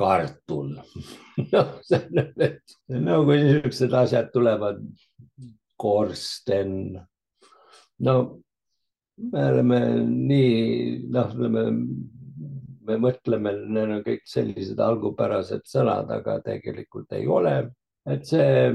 kartul 0.00 0.74
noh, 1.52 1.72
on, 1.96 2.20
et 2.46 2.76
no 2.96 3.20
kui 3.28 3.40
niisugused 3.42 3.96
asjad 4.02 4.30
tulevad, 4.34 4.80
korsten. 5.80 6.72
no 8.06 8.14
me 9.32 9.44
oleme 9.52 9.80
nii, 10.06 11.08
noh, 11.12 11.34
ütleme, 11.34 11.64
me 12.88 12.96
mõtleme, 13.04 13.52
need 13.68 13.94
on 13.98 14.04
kõik 14.06 14.24
sellised 14.28 14.80
algupärased 14.80 15.66
sõnad, 15.68 16.10
aga 16.14 16.38
tegelikult 16.44 17.12
ei 17.18 17.28
ole, 17.28 17.54
et 18.08 18.24
see 18.26 18.70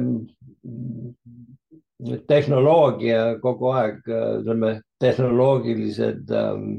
tehnoloogia 2.29 3.39
kogu 3.43 3.71
aeg, 3.73 4.01
ütleme, 4.05 4.75
tehnoloogilised 5.01 6.31
ähm, 6.35 6.69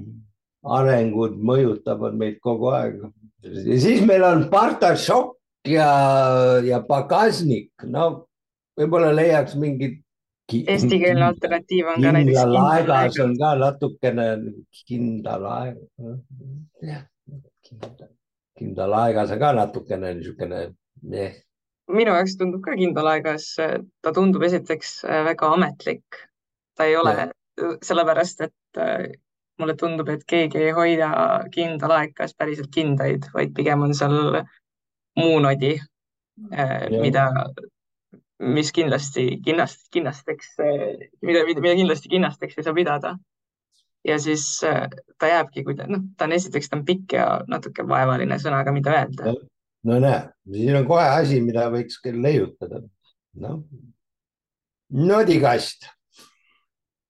arengud 0.66 1.36
mõjutavad 1.38 2.16
meid 2.18 2.38
kogu 2.44 2.70
aeg. 2.74 3.00
Ja 3.44 3.78
siis 3.80 4.02
meil 4.06 4.24
on 4.24 4.46
Bartašok 4.50 5.36
ja, 5.68 5.90
ja 6.64 6.80
Pagasnik, 6.86 7.72
no 7.84 8.26
võib-olla 8.78 9.12
leiaks 9.14 9.56
mingit. 9.60 10.02
Eestikeelne 10.46 11.24
alternatiiv 11.26 11.88
on 11.90 12.04
ka 12.04 12.12
näiteks. 12.14 12.38
kindla 12.38 12.60
laegas 12.62 13.16
on 13.24 13.32
ka 13.40 13.54
natukene 13.58 14.26
kindla 14.86 15.38
aeg. 15.56 15.80
jah, 16.86 17.02
kindla 18.58 18.86
laegas 18.92 19.34
on 19.34 19.42
ka 19.42 19.52
natukene 19.58 20.14
niisugune 20.20 20.60
eh, 21.12 21.34
minu 21.92 22.14
jaoks 22.14 22.36
tundub 22.38 22.62
ka 22.64 22.74
kindral 22.78 23.10
aegas, 23.12 23.50
ta 24.02 24.12
tundub 24.14 24.44
esiteks 24.46 24.98
äh, 25.06 25.22
väga 25.30 25.52
ametlik. 25.54 26.22
ta 26.76 26.84
ei 26.84 26.96
ole, 26.96 27.30
sellepärast 27.82 28.42
et 28.44 28.80
äh, 28.82 29.06
mulle 29.58 29.76
tundub, 29.78 30.08
et 30.12 30.24
keegi 30.28 30.60
ei 30.60 30.74
hoia 30.76 31.10
kindral 31.54 31.96
aegas 32.00 32.34
päriselt 32.38 32.70
kindaid, 32.74 33.30
vaid 33.34 33.54
pigem 33.56 33.86
on 33.86 33.94
seal 33.96 34.42
muu 35.16 35.38
nodi, 35.40 35.74
äh, 36.52 36.88
mida, 36.92 37.26
mis 38.56 38.72
kindlasti 38.76 39.28
kinnast, 39.44 39.86
kinnasteks, 39.92 40.52
mida, 41.24 41.46
mida, 41.48 41.62
mida 41.64 41.74
kindlasti 41.78 42.12
kinnasteks 42.12 42.58
ei 42.58 42.66
saa 42.66 42.76
pidada. 42.76 43.16
ja 44.06 44.20
siis 44.22 44.60
ta 45.18 45.26
jääbki, 45.26 45.64
kui 45.66 45.74
ta, 45.74 45.88
noh, 45.90 46.04
ta 46.16 46.28
on 46.28 46.32
esiteks, 46.36 46.68
ta 46.70 46.76
on 46.78 46.84
pikk 46.86 47.16
ja 47.16 47.24
natuke 47.50 47.82
vaevaline 47.88 48.38
sõnaga, 48.38 48.70
mida 48.72 48.92
öelda. 48.94 49.32
No 49.86 49.98
näe, 50.02 50.20
siin 50.52 50.76
on 50.78 50.86
kohe 50.86 51.08
asi, 51.16 51.40
mida 51.42 51.66
võiks 51.70 51.98
küll 52.02 52.22
leiutada. 52.22 52.80
noh, 53.42 53.60
nodikast. 54.90 55.88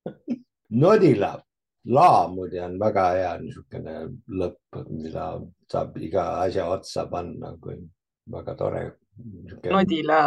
Nodila, 0.82 1.36
laa 1.86 2.28
muide 2.28 2.62
on 2.64 2.78
väga 2.80 3.04
hea 3.14 3.32
niisugune 3.40 3.96
lõpp, 4.40 4.78
mida 4.90 5.26
saab 5.72 5.98
iga 6.02 6.24
asja 6.44 6.66
otsa 6.70 7.06
panna, 7.10 7.52
kui 7.62 7.76
väga 8.32 8.54
tore. 8.58 8.82
nodila 9.70 10.18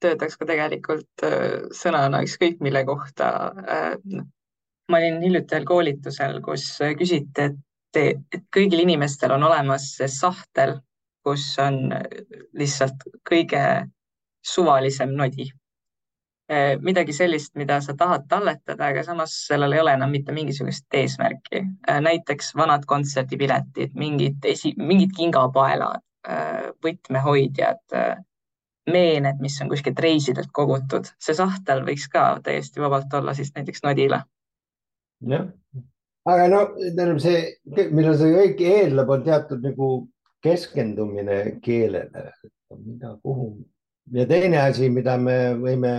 töötaks 0.00 0.38
ka 0.38 0.46
tegelikult 0.46 1.26
äh, 1.26 1.66
sõnana 1.74 2.22
ükskõik 2.26 2.62
mille 2.64 2.84
kohta. 2.84 3.28
Äh, 3.68 4.22
ma 4.90 4.98
olin 4.98 5.20
hiljuti 5.22 5.54
ühel 5.54 5.66
koolitusel, 5.66 6.40
kus 6.44 6.64
küsiti, 6.98 7.48
et, 7.48 8.22
et 8.32 8.48
kõigil 8.54 8.82
inimestel 8.82 9.34
on 9.36 9.44
olemas 9.46 9.92
see 9.96 10.08
sahtel 10.10 10.80
kus 11.24 11.46
on 11.62 11.90
lihtsalt 12.58 13.06
kõige 13.28 13.62
suvalisem 14.42 15.14
nodi. 15.18 15.50
Eh, 16.50 16.78
midagi 16.82 17.12
sellist, 17.14 17.54
mida 17.54 17.78
sa 17.80 17.94
tahad 17.96 18.26
talletada, 18.28 18.88
aga 18.90 19.04
samas 19.06 19.34
sellel 19.46 19.72
ei 19.72 19.80
ole 19.80 19.92
enam 19.94 20.10
mitte 20.10 20.34
mingisugust 20.34 20.94
eesmärki. 20.98 21.62
Eh, 21.62 22.00
näiteks 22.02 22.50
vanad 22.58 22.82
kontserdipiletid, 22.90 23.94
mingid 23.94 24.42
esi, 24.50 24.74
mingid 24.76 25.14
kingapaelad, 25.16 26.02
eh, 26.28 26.66
võtmehoidjad, 26.84 27.96
meened, 28.90 29.38
mis 29.40 29.60
on 29.62 29.70
kuskilt 29.70 30.02
reisidelt 30.02 30.50
kogutud, 30.52 31.06
see 31.22 31.38
sahtel 31.38 31.84
võiks 31.86 32.08
ka 32.10 32.40
täiesti 32.42 32.82
vabalt 32.82 33.14
olla 33.14 33.34
siis 33.34 33.54
näiteks 33.54 33.84
nodila. 33.86 34.24
jah, 35.22 35.46
aga 36.26 36.48
no 36.48 36.64
tähendab 36.80 37.20
see, 37.22 37.44
millal 37.94 38.18
see 38.18 38.34
kõik 38.34 38.64
eeldab, 38.66 39.10
on 39.14 39.22
teatud 39.22 39.62
nagu 39.62 39.92
keskendumine 40.42 41.60
keelele, 41.62 42.32
mida, 42.82 43.14
kuhu. 43.22 43.52
Ja 44.10 44.26
teine 44.28 44.60
asi, 44.62 44.90
mida 44.90 45.16
me 45.20 45.36
võime 45.58 45.92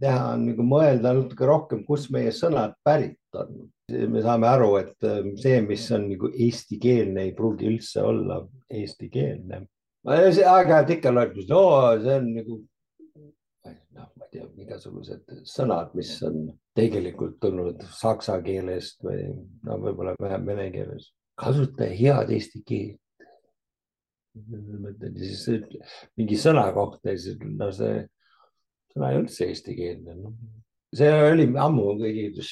teha, 0.00 0.34
on 0.34 0.48
nagu 0.48 0.66
mõelda 0.66 1.14
natuke 1.16 1.46
rohkem, 1.48 1.84
kust 1.86 2.10
meie 2.14 2.32
sõnad 2.34 2.76
pärit 2.84 3.18
on. 3.38 3.70
me 3.90 4.22
saame 4.24 4.48
aru, 4.48 4.70
et 4.80 5.08
see, 5.42 5.60
mis 5.66 5.84
on 5.92 6.08
nagu 6.08 6.30
eestikeelne, 6.32 7.26
ei 7.26 7.34
pruugi 7.36 7.68
üldse 7.68 8.02
olla 8.02 8.40
eestikeelne. 8.70 9.64
aeg-ajalt 10.06 10.94
ikka 10.98 11.12
loed, 11.12 11.36
no 11.48 11.64
see 12.00 12.16
on 12.20 12.30
nagu 12.38 12.60
noh, 13.94 14.08
ma 14.16 14.26
ei 14.26 14.32
tea, 14.32 14.48
igasugused 14.64 15.36
sõnad, 15.48 15.92
mis 15.98 16.10
on 16.26 16.48
tegelikult 16.76 17.38
tulnud 17.42 17.84
saksa 17.94 18.40
keelest 18.44 19.04
või 19.04 19.28
no 19.66 19.78
võib-olla 19.82 20.16
vähem 20.20 20.46
vene 20.46 20.68
keeles. 20.74 21.12
kasuta 21.40 21.88
head 21.90 22.30
eesti 22.30 22.62
keelt. 22.66 23.00
Siis 24.34 25.46
mingi 26.18 26.36
sõna 26.40 26.66
kohta 26.74 27.12
ja 27.14 27.20
siis 27.20 27.38
no 27.44 27.70
see 27.74 28.02
sõna 28.94 29.10
ei 29.10 29.22
üldse 29.22 29.48
eestikeelne 29.50 30.18
no.. 30.18 30.34
see 30.94 31.10
oli 31.30 31.46
ammu 31.60 31.94
kõigi, 32.00 32.44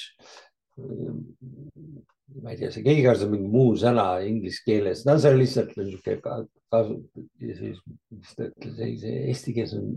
ma 2.43 2.53
ei 2.53 2.61
tea, 2.61 2.71
see 2.73 2.85
keegi 2.87 3.05
kasutab 3.07 3.35
mingi 3.35 3.51
muu 3.53 3.75
sõna 3.79 4.07
inglise 4.27 4.63
keeles, 4.67 5.05
no 5.09 5.17
see 5.19 5.35
oli 5.35 5.45
lihtsalt 5.45 5.75
niisugune 5.79 6.21
kasu 6.73 6.99
ja 7.43 7.59
siis 7.59 7.83
ta 8.39 8.49
ütles, 8.49 8.79
ei, 8.79 8.97
see 9.03 9.25
eesti 9.33 9.57
keeles 9.59 9.75
on 9.79 9.91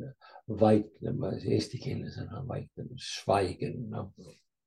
vaiknema, 0.62 1.36
see 1.42 1.56
eestikeelne 1.60 2.12
sõna 2.14 2.42
on 2.42 2.50
vaiknema, 2.50 3.00
schweigen, 3.12 3.86
noh. 3.94 4.12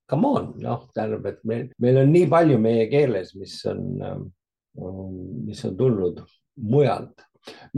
Come 0.08 0.24
on, 0.24 0.46
noh, 0.64 0.86
tähendab, 0.96 1.26
et 1.28 1.42
meil, 1.44 1.66
meil 1.84 1.98
on 2.00 2.08
nii 2.08 2.28
palju 2.32 2.54
meie 2.64 2.86
keeles, 2.88 3.34
mis 3.36 3.58
on, 3.68 3.82
mis 5.44 5.60
on 5.68 5.74
tulnud 5.76 6.22
mujalt, 6.58 7.24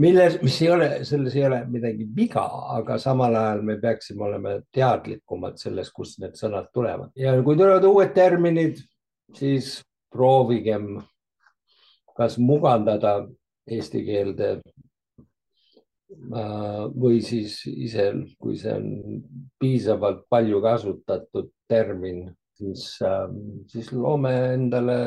milles, 0.01 0.39
mis 0.43 0.57
ei 0.61 0.71
ole, 0.73 0.89
selles 1.07 1.35
ei 1.37 1.45
ole 1.47 1.61
midagi 1.71 2.07
viga, 2.15 2.43
aga 2.77 2.97
samal 3.01 3.35
ajal 3.39 3.63
me 3.67 3.77
peaksime 3.81 4.25
olema 4.27 4.57
teadlikumad 4.73 5.61
sellest, 5.61 5.93
kust 5.95 6.19
need 6.23 6.35
sõnad 6.39 6.71
tulevad. 6.73 7.13
Ja 7.15 7.37
kui 7.45 7.59
tulevad 7.59 7.85
uued 7.87 8.13
terminid, 8.17 8.81
siis 9.37 9.77
proovigem 10.11 10.97
kas 12.17 12.35
mugandada 12.41 13.21
eesti 13.71 14.01
keelde 14.03 14.55
Äh, 16.11 16.85
või 16.91 17.21
siis 17.23 17.61
ise, 17.71 18.09
kui 18.39 18.57
see 18.59 18.73
on 18.75 19.21
piisavalt 19.59 20.25
palju 20.31 20.59
kasutatud 20.63 21.51
termin, 21.71 22.25
siis, 22.61 22.85
ähm, 23.05 23.37
siis 23.71 23.91
loome 23.93 24.31
endale 24.53 24.97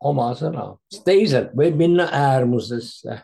oma 0.00 0.30
sõna. 0.38 0.72
teisalt 1.04 1.54
võib 1.58 1.78
minna 1.80 2.08
äärmusesse. 2.12 3.22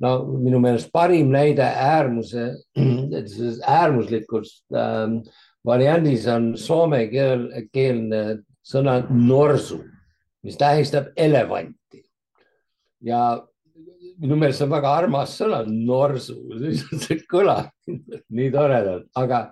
No 0.00 0.10
minu 0.40 0.62
meelest 0.64 0.88
parim 0.92 1.28
näide 1.28 1.66
äärmuse, 1.66 2.54
äärmuslikust 3.80 4.64
ähm, 4.72 5.18
variandis 5.66 6.24
on 6.32 6.54
soome 6.56 7.02
keel, 7.12 7.50
keelne 7.68 8.40
sõna 8.64 9.02
norsu, 9.10 9.82
mis 10.46 10.56
tähistab 10.56 11.12
elevanti 11.20 12.00
ja 13.04 13.20
minu 14.20 14.36
meelest 14.36 14.60
see 14.60 14.68
on 14.68 14.74
väga 14.74 14.94
armas 15.02 15.34
sõna, 15.38 15.60
norsu, 15.68 16.36
see 17.04 17.20
kõlab 17.30 17.70
nii 17.88 18.50
toredalt, 18.54 19.08
aga 19.16 19.50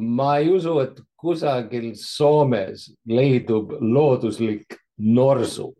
ma 0.00 0.36
ei 0.40 0.50
usu, 0.54 0.76
et 0.82 0.98
kusagil 1.20 1.92
Soomes 1.98 2.88
leidub 3.08 3.76
looduslik 3.80 4.78
norsu. 4.98 5.70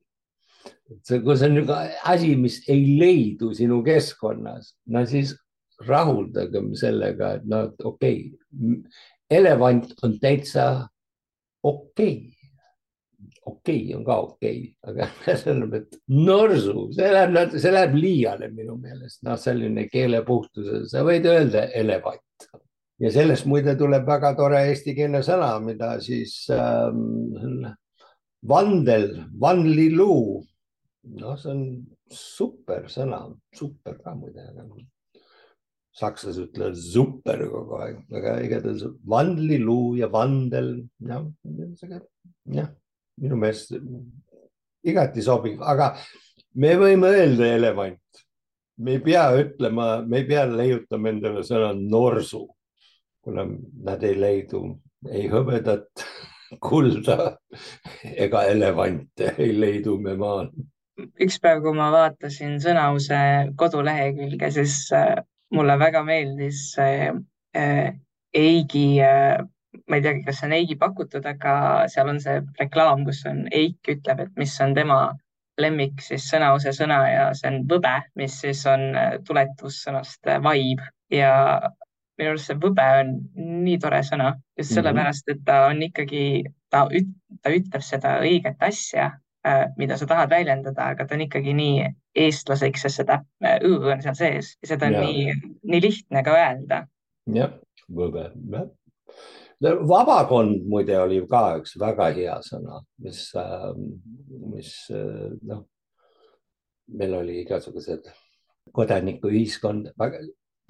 see, 1.06 1.20
kui 1.22 1.36
see 1.38 1.46
on 1.46 1.54
niisugune 1.54 2.00
asi, 2.12 2.34
mis 2.36 2.56
ei 2.68 2.82
leidu 2.98 3.52
sinu 3.54 3.78
keskkonnas, 3.86 4.72
no 4.90 5.04
siis 5.06 5.36
rahuldagem 5.86 6.72
sellega, 6.76 7.36
et 7.38 7.46
no 7.46 7.62
okei 7.84 8.24
okay., 8.26 8.80
elevant 9.30 9.94
on 10.02 10.18
täitsa 10.18 10.66
okei 11.62 12.16
okay 12.16 12.40
okei 13.46 13.84
okay, 13.84 13.96
on 13.96 14.04
ka 14.04 14.16
okei 14.20 14.74
okay., 14.82 14.90
aga 14.90 15.08
tähendab, 15.24 15.74
et 15.78 16.00
norsu, 16.08 16.88
see 16.96 17.12
läheb, 17.14 17.54
see 17.56 17.72
läheb 17.72 17.94
liiale 17.96 18.50
minu 18.54 18.76
meelest, 18.80 19.22
noh, 19.26 19.38
selline 19.40 19.86
keelepuhtuse, 19.92 20.84
sa 20.90 21.04
võid 21.06 21.28
öelda 21.30 21.66
elevant 21.76 22.22
ja 23.00 23.10
sellest 23.12 23.48
muide 23.48 23.76
tuleb 23.78 24.06
väga 24.08 24.34
tore 24.38 24.62
eestikeelne 24.70 25.22
sõna, 25.26 25.54
mida 25.64 25.94
siis 26.04 26.34
ähm, 26.54 27.66
vandel, 28.46 29.10
vanliluu. 29.40 30.40
noh, 31.20 31.36
see 31.40 31.52
on 31.52 31.66
super 32.12 32.88
sõna, 32.92 33.22
super 33.56 33.96
ka 34.04 34.14
muide, 34.18 34.44
sakslased 35.96 36.48
ütlevad 36.48 36.76
super 36.78 37.40
kogu 37.50 37.78
aeg, 37.80 38.02
aga 38.14 38.36
igatahes 38.44 38.84
vandliluu 39.08 39.96
ja 40.00 40.10
vandel, 40.12 40.74
jah, 41.06 41.24
jah 42.54 42.70
minu 43.20 43.36
meelest 43.36 43.74
igati 44.86 45.24
sobiv, 45.24 45.60
aga 45.60 45.92
me 46.60 46.74
võime 46.80 47.10
öelda 47.16 47.50
elevant. 47.56 47.98
me 48.80 48.94
ei 48.96 49.00
pea 49.04 49.26
ütlema, 49.36 50.00
me 50.08 50.22
ei 50.22 50.24
pea 50.24 50.46
leiutama 50.48 51.10
endale 51.10 51.42
sõna 51.44 51.74
norsu, 51.76 52.46
kuna 53.24 53.46
nad 53.84 54.02
ei 54.04 54.16
leidu 54.20 54.62
ei 55.08 55.28
hõbedat, 55.32 56.04
kulda 56.66 57.36
ega 58.02 58.44
elevante 58.50 59.34
ei 59.38 59.54
leidu 59.56 59.96
me 60.02 60.16
maal. 60.18 60.50
üks 61.00 61.38
päev, 61.40 61.62
kui 61.64 61.76
ma 61.76 61.88
vaatasin 61.94 62.58
Sõnause 62.60 63.20
kodulehekülge, 63.56 64.50
siis 64.52 64.74
äh, 64.92 65.14
mulle 65.54 65.78
väga 65.80 66.02
meeldis 66.04 66.74
äh, 66.82 67.94
Eigi 68.34 69.00
äh, 69.02 69.40
ma 69.88 69.98
ei 69.98 70.04
teagi, 70.04 70.24
kas 70.26 70.40
see 70.40 70.48
on 70.50 70.56
Eigi 70.58 70.76
pakutud, 70.78 71.26
aga 71.26 71.54
seal 71.90 72.10
on 72.12 72.20
see 72.22 72.40
reklaam, 72.60 73.06
kus 73.06 73.22
on 73.30 73.44
Eik 73.54 73.94
ütleb, 73.94 74.24
et 74.26 74.38
mis 74.38 74.54
on 74.64 74.74
tema 74.76 75.00
lemmik 75.60 76.00
siis 76.02 76.26
sõnaose 76.30 76.72
sõna 76.76 77.00
ja 77.08 77.24
see 77.36 77.50
on 77.52 77.62
võbe, 77.70 77.94
mis 78.18 78.36
siis 78.42 78.62
on 78.70 78.90
tuletussõnast 79.26 80.30
äh, 80.30 80.42
vibe 80.44 80.90
ja 81.14 81.32
minu 82.20 82.34
arust 82.34 82.50
see 82.50 82.60
võbe 82.60 82.86
on 83.00 83.16
nii 83.64 83.78
tore 83.82 84.02
sõna 84.06 84.34
just 84.58 84.70
mhm. 84.70 84.76
sellepärast, 84.76 85.32
et 85.32 85.42
ta 85.46 85.64
on 85.70 85.82
ikkagi, 85.88 86.24
ta 86.72 86.84
üt-, 86.92 87.16
ta 87.42 87.52
ütleb 87.56 87.86
seda 87.86 88.16
õiget 88.24 88.60
asja, 88.66 89.10
äh, 89.46 89.64
mida 89.80 89.98
sa 89.98 90.08
tahad 90.10 90.32
väljendada, 90.32 90.92
aga 90.94 91.06
ta 91.06 91.16
on 91.16 91.24
ikkagi 91.26 91.56
nii 91.56 91.88
eestlaslik, 92.26 92.78
sest 92.80 93.02
seda 93.02 93.22
õ 93.40 93.72
on 93.94 94.04
seal 94.04 94.18
sees 94.18 94.54
ja 94.60 94.74
seda 94.74 94.90
on 94.90 94.98
ja. 94.98 95.06
nii, 95.06 95.38
nii 95.72 95.86
lihtne 95.86 96.24
ka 96.26 96.36
öelda. 96.36 96.84
jah, 97.30 97.56
võbe, 97.88 98.28
jah 98.52 98.68
vabakond 99.60 100.64
muide 100.68 100.96
oli 101.00 101.20
ka 101.28 101.58
üks 101.60 101.76
väga 101.80 102.08
hea 102.16 102.38
sõna, 102.44 102.80
mis, 103.04 103.26
ähm, 103.36 103.82
mis 104.54 104.72
äh, 104.94 105.28
noh, 105.44 105.66
meil 106.96 107.14
oli 107.20 107.42
igasugused 107.42 108.08
kodanikuühiskond, 108.72 109.92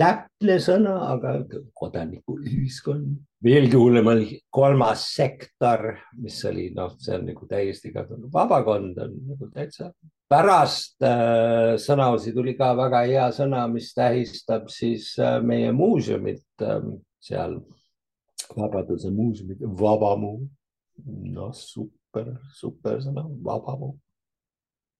täpne 0.01 0.57
sõna, 0.63 0.95
aga 1.13 1.35
kodanikuühiskond. 1.77 3.19
veelgi 3.45 3.77
hullem 3.77 4.07
oli 4.13 4.39
kolmas 4.53 5.05
sektor, 5.15 5.93
mis 6.21 6.39
oli 6.49 6.71
noh, 6.77 6.95
see 7.01 7.17
on 7.17 7.27
nagu 7.29 7.49
täiesti 7.49 7.93
kadunud, 7.93 8.31
vabakond 8.33 8.99
on 9.05 9.19
nagu 9.33 9.51
täitsa. 9.53 9.93
pärast 10.31 11.03
äh, 11.03 11.77
sõnaosi 11.77 12.33
tuli 12.33 12.55
ka 12.57 12.73
väga 12.77 13.03
hea 13.09 13.29
sõna, 13.35 13.67
mis 13.69 13.93
tähistab 13.95 14.69
siis 14.73 15.13
äh, 15.19 15.41
meie 15.43 15.73
muuseumit 15.73 16.45
äh, 16.63 16.81
seal 17.21 17.61
Vabaduse 18.57 19.11
muuseumi, 19.11 19.55
Vabamu. 19.61 20.49
noh, 21.07 21.53
super, 21.55 22.33
super 22.53 22.99
sõna, 23.01 23.23
Vabamu. 23.45 23.95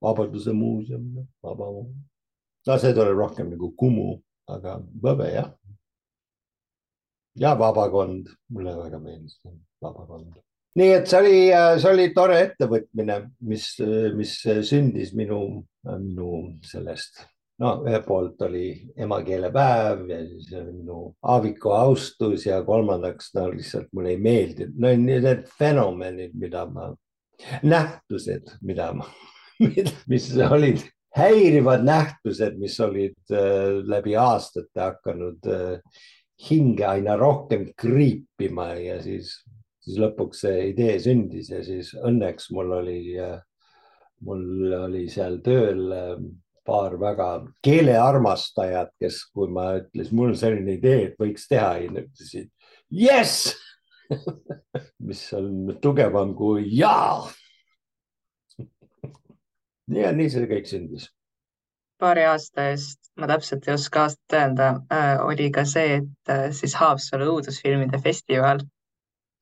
Vabaduse 0.03 0.53
muuseum, 0.53 1.27
Vabamu. 1.43 1.89
no 2.67 2.77
see 2.79 2.95
tuleb 2.95 3.17
rohkem 3.17 3.51
nagu 3.51 3.73
Kumu, 3.77 4.21
aga 4.57 4.77
Võbe 5.03 5.31
jah. 5.33 5.51
ja 7.41 7.55
Vabakond, 7.59 8.31
mulle 8.51 8.77
väga 8.77 8.99
meeldis 9.03 9.41
Vabakond. 9.83 10.39
nii 10.77 10.95
et 10.95 11.11
see 11.11 11.21
oli, 11.25 11.43
see 11.83 11.93
oli 11.93 12.09
tore 12.15 12.41
ettevõtmine, 12.47 13.21
mis, 13.41 13.73
mis 14.17 14.39
sündis 14.69 15.15
minu, 15.19 15.43
minu 15.91 16.33
sellest 16.67 17.25
no 17.61 17.73
ühelt 17.85 18.07
poolt 18.09 18.43
oli 18.47 18.67
emakeelepäev 18.97 20.07
ja 20.09 20.21
siis 20.27 20.53
oli 20.57 20.75
minu 20.79 21.01
Aaviku 21.23 21.75
austus 21.77 22.47
ja 22.47 22.63
kolmandaks 22.65 23.35
no 23.37 23.49
lihtsalt 23.53 23.91
mulle 23.93 24.15
ei 24.15 24.21
meeldinud, 24.23 24.79
no 24.81 24.93
need 25.05 25.45
fenomenid, 25.59 26.33
mida 26.41 26.65
ma, 26.71 26.91
nähtused, 27.63 28.57
mida 28.65 28.91
ma, 28.97 29.09
mis 30.11 30.31
olid 30.49 30.87
häirivad 31.17 31.85
nähtused, 31.87 32.59
mis 32.61 32.79
olid 32.81 33.35
äh, 33.35 33.81
läbi 33.85 34.17
aastate 34.17 34.81
hakanud 34.81 35.49
äh, 35.51 36.03
hinge 36.51 36.87
aina 36.87 37.17
rohkem 37.21 37.69
kriipima 37.77 38.73
ja 38.81 39.01
siis 39.03 39.41
siis 39.81 39.97
lõpuks 40.01 40.45
see 40.45 40.69
idee 40.71 40.99
sündis 41.01 41.49
ja 41.51 41.63
siis 41.65 41.95
õnneks 41.97 42.51
mul 42.53 42.75
oli, 42.77 43.01
mul 44.29 44.75
oli 44.77 45.07
seal 45.09 45.39
tööl 45.45 45.89
paar 46.69 46.99
väga 47.01 47.29
keelearmastajat, 47.65 48.93
kes, 49.01 49.23
kui 49.33 49.49
ma 49.53 49.71
ütlesin, 49.81 50.17
mul 50.17 50.35
on 50.35 50.39
selline 50.39 50.77
idee, 50.77 51.09
et 51.09 51.17
võiks 51.21 51.49
teha, 51.49 51.73
ütlesid 51.89 52.51
jess 52.91 53.55
mis 55.07 55.23
on 55.37 55.77
tugevam 55.83 56.35
kui 56.39 56.67
jaa. 56.75 57.29
Ja 59.95 60.13
nii 60.17 60.31
see 60.33 60.49
kõik 60.51 60.69
sündis. 60.71 61.09
paari 62.01 62.25
aasta 62.25 62.71
eest, 62.73 63.11
ma 63.21 63.29
täpselt 63.29 63.67
ei 63.69 63.75
oska 63.75 64.07
aastat 64.07 64.37
öelda 64.39 64.69
äh,, 64.93 65.17
oli 65.25 65.51
ka 65.53 65.67
see, 65.69 65.99
et 66.01 66.33
äh, 66.33 66.47
siis 66.57 66.77
Haapsalu 66.81 67.27
õudusfilmide 67.35 68.01
festival 68.01 68.63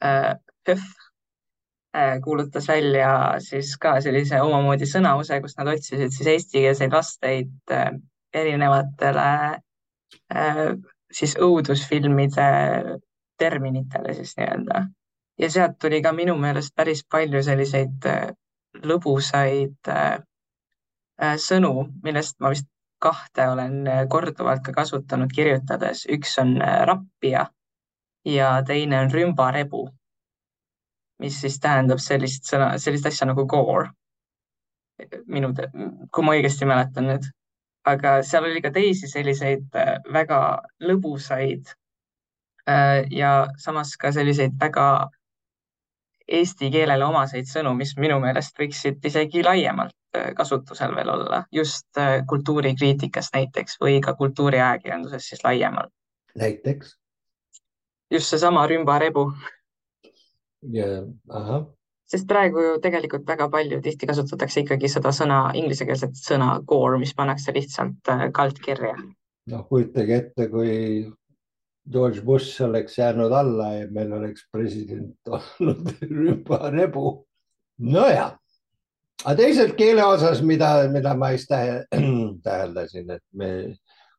PÖFF 0.03 0.89
äh, 1.97 2.19
kuulutas 2.25 2.69
välja 2.69 3.13
siis 3.45 3.77
ka 3.79 3.99
sellise 4.03 4.41
omamoodi 4.43 4.87
sõnause, 4.91 5.41
kus 5.43 5.57
nad 5.59 5.71
otsisid 5.75 6.15
siis 6.15 6.33
eestikeelseid 6.35 6.95
vasteid 6.95 7.75
erinevatele 8.35 9.31
siis 11.13 11.35
õudusfilmide 11.41 12.49
terminitele 13.39 14.15
siis 14.15 14.35
nii-öelda 14.39 14.83
ja 15.39 15.51
sealt 15.51 15.79
tuli 15.81 16.03
ka 16.03 16.13
minu 16.13 16.35
meelest 16.39 16.75
päris 16.77 17.05
palju 17.11 17.43
selliseid 17.47 18.07
lõbusaid 18.85 19.91
äh, 19.93 20.19
sõnu, 21.19 21.89
millest 22.03 22.39
ma 22.41 22.53
vist 22.55 22.69
kahte 23.03 23.47
olen 23.49 23.87
korduvalt 24.11 24.63
ka 24.67 24.73
kasutanud 24.73 25.31
kirjutades. 25.35 26.07
üks 26.11 26.39
on 26.43 26.57
rappija 26.61 27.47
ja 28.25 28.63
teine 28.67 29.01
on 29.01 29.11
rümbarebu, 29.13 29.89
mis 31.23 31.41
siis 31.41 31.59
tähendab 31.61 32.03
sellist 32.03 32.51
sõna, 32.51 32.77
sellist 32.79 33.07
asja 33.07 33.27
nagu 33.27 33.47
gore. 33.47 33.91
minu, 35.27 35.53
kui 36.11 36.25
ma 36.27 36.33
õigesti 36.35 36.67
mäletan 36.67 37.07
nüüd, 37.07 37.27
aga 37.87 38.17
seal 38.27 38.49
oli 38.49 38.63
ka 38.63 38.73
teisi 38.75 39.07
selliseid 39.07 39.77
väga 40.13 40.41
lõbusaid 40.83 41.71
ja 43.15 43.31
samas 43.63 43.95
ka 43.97 44.11
selliseid 44.13 44.59
väga 44.61 45.09
eesti 46.29 46.71
keelele 46.71 47.05
omaseid 47.05 47.49
sõnu, 47.49 47.75
mis 47.79 47.95
minu 47.97 48.19
meelest 48.23 48.59
võiksid 48.61 49.05
isegi 49.11 49.43
laiemalt 49.45 49.97
äh, 50.17 50.33
kasutusel 50.37 50.95
veel 50.97 51.11
olla, 51.13 51.43
just 51.53 51.89
äh, 52.01 52.21
kultuurikriitikas 52.29 53.33
näiteks 53.35 53.79
või 53.81 54.01
ka 54.05 54.15
kultuuriajakirjanduses 54.19 55.33
siis 55.33 55.45
laiemalt. 55.45 55.93
näiteks? 56.37 56.97
just 58.11 58.31
seesama 58.35 58.67
rümbarebu. 58.67 59.33
yeah,. 60.75 61.05
ahah 61.29 61.67
sest 62.09 62.29
praegu 62.29 62.63
ju 62.65 62.77
tegelikult 62.81 63.27
väga 63.29 63.49
palju 63.53 63.81
tihti 63.85 64.09
kasutatakse 64.09 64.65
ikkagi 64.65 64.89
seda 64.89 65.13
sõna, 65.13 65.41
inglisekeelset 65.61 66.17
sõna 66.17 66.55
core, 66.67 66.99
mis 67.01 67.15
pannakse 67.15 67.53
lihtsalt 67.53 68.13
äh, 68.13 68.29
kaldkirja. 68.35 68.95
noh, 69.53 69.65
kujutage 69.69 70.17
ette, 70.17 70.49
kui 70.53 70.73
George 71.93 72.21
Bush 72.21 72.63
oleks 72.63 72.99
jäänud 72.99 73.33
alla 73.33 73.73
ja 73.73 73.87
meil 73.91 74.13
oleks 74.13 74.49
president 74.53 75.29
olnud 75.37 75.93
rümbarebu. 76.03 77.27
nojah, 77.79 78.35
aga 79.25 79.37
teisalt 79.39 79.77
keele 79.79 80.05
osas, 80.05 80.43
mida, 80.43 80.89
mida 80.93 81.15
ma 81.15 81.31
just 81.33 81.49
tähe, 81.49 81.85
täheldasin, 82.47 83.11
et 83.11 83.25
me 83.33 83.51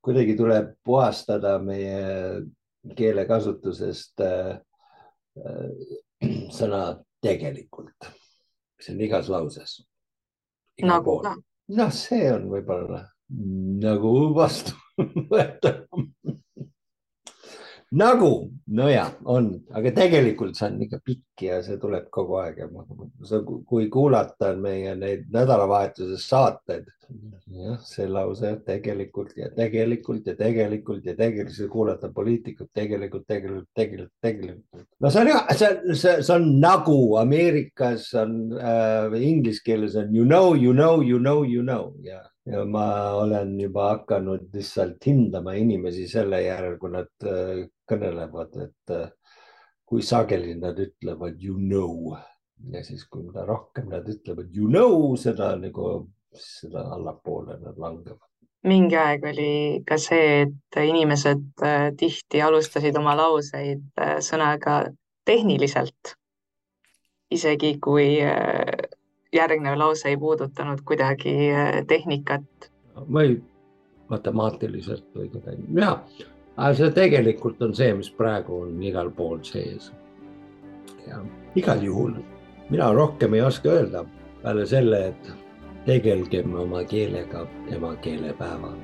kuidagi 0.02 0.38
tuleb 0.40 0.72
puhastada 0.86 1.58
meie 1.60 2.42
keelekasutusest 2.96 4.24
äh, 4.24 4.56
äh, 5.44 6.34
sõna 6.56 6.84
tegelikult, 7.22 8.10
see 8.80 8.96
on 8.96 9.06
igas 9.10 9.30
lauses. 9.30 9.80
nagu 10.80 11.20
ka. 11.24 11.36
noh, 11.76 11.92
see 11.94 12.32
on 12.32 12.48
võib-olla 12.50 13.04
nagu 13.84 14.14
vastuvõetav 14.34 15.84
nagu, 17.92 18.52
nojah, 18.68 19.10
on, 19.26 19.50
aga 19.74 19.92
tegelikult 19.96 20.58
see 20.58 20.68
on 20.68 20.78
ikka 20.86 21.00
pikk 21.06 21.44
ja 21.48 21.58
see 21.66 21.80
tuleb 21.82 22.10
kogu 22.14 22.38
aeg 22.42 22.62
ja 22.62 22.68
sa, 23.26 23.42
kui 23.42 23.90
kuulata 23.90 24.54
meie 24.60 24.94
neid 25.00 25.26
nädalavahetuse 25.34 26.20
saateid, 26.22 26.90
jah, 27.50 27.80
see 27.82 28.06
lause 28.12 28.52
tegelikult 28.68 29.34
ja 29.40 29.50
tegelikult 29.56 30.30
ja 30.30 30.36
tegelikult 30.38 31.10
ja 31.10 31.16
tegelikult 31.18 31.74
kuulata 31.74 32.12
poliitikut 32.14 32.70
tegelikult, 32.78 33.26
tegelikult, 33.28 33.70
tegelikult, 33.74 34.14
tegelikult. 34.22 34.88
no 35.02 35.10
see 35.10 35.24
on 35.24 35.32
jah, 35.34 35.46
see, 35.58 35.96
see, 35.96 36.18
see 36.22 36.36
on 36.36 36.50
nagu 36.62 37.00
Ameerikas 37.22 38.12
on 38.22 38.42
äh,, 38.54 39.18
inglise 39.18 39.66
keeles 39.66 39.98
on 39.98 40.14
you 40.14 40.26
know, 40.26 40.54
you 40.54 40.76
know, 40.78 41.02
you 41.02 41.18
know, 41.18 41.42
you 41.42 41.66
know 41.66 41.96
ja 42.06 42.22
ja 42.52 42.66
ma 42.66 43.12
olen 43.14 43.60
juba 43.60 43.90
hakanud 43.94 44.50
lihtsalt 44.54 45.06
hindama 45.06 45.54
inimesi 45.54 46.08
selle 46.10 46.42
järel, 46.44 46.78
kui 46.82 46.94
nad 46.94 47.28
äh, 47.28 47.66
kõnelevad, 47.90 48.56
et 48.66 48.94
äh, 48.96 49.10
kui 49.86 50.02
sageli 50.06 50.56
nad 50.58 50.80
ütlevad 50.80 51.42
you 51.44 51.58
know 51.58 52.16
ja 52.74 52.84
siis, 52.84 53.06
kui 53.08 53.24
mida 53.28 53.46
rohkem 53.48 53.90
nad 53.94 54.08
ütlevad 54.10 54.56
you 54.56 54.70
know, 54.70 55.16
seda 55.18 55.54
nagu, 55.60 56.10
seda 56.34 56.88
allapoole 56.96 57.60
nad 57.62 57.78
langevad. 57.78 58.26
mingi 58.68 58.98
aeg 59.00 59.24
oli 59.30 59.52
ka 59.88 59.98
see, 60.02 60.46
et 60.48 60.80
inimesed 60.84 61.66
äh, 61.66 61.90
tihti 61.98 62.42
alustasid 62.44 62.98
oma 63.00 63.16
lauseid 63.18 63.86
sõnaga 64.26 64.82
tehniliselt, 65.30 66.16
isegi 67.30 67.76
kui 67.84 68.16
järgnev 69.34 69.78
lause 69.78 70.10
ei 70.10 70.18
puudutanud 70.18 70.82
kuidagi 70.86 71.36
tehnikat. 71.88 72.72
või 73.00 73.42
matemaatiliselt 74.10 75.06
või 75.16 75.30
kuidagi, 75.30 75.64
ja 75.76 76.04
aga 76.58 76.74
see 76.76 76.92
tegelikult 76.92 77.62
on 77.62 77.76
see, 77.76 77.94
mis 77.94 78.10
praegu 78.10 78.62
on 78.66 78.84
igal 78.84 79.12
pool 79.12 79.40
sees. 79.44 79.92
ja 81.08 81.22
igal 81.56 81.84
juhul 81.84 82.18
mina 82.70 82.92
rohkem 82.94 83.34
ei 83.34 83.42
oska 83.42 83.70
öelda 83.70 84.06
peale 84.42 84.66
selle, 84.66 85.08
et 85.08 85.32
tegelgem 85.86 86.54
oma 86.56 86.84
keelega 86.84 87.48
emakeelepäeval 87.72 88.76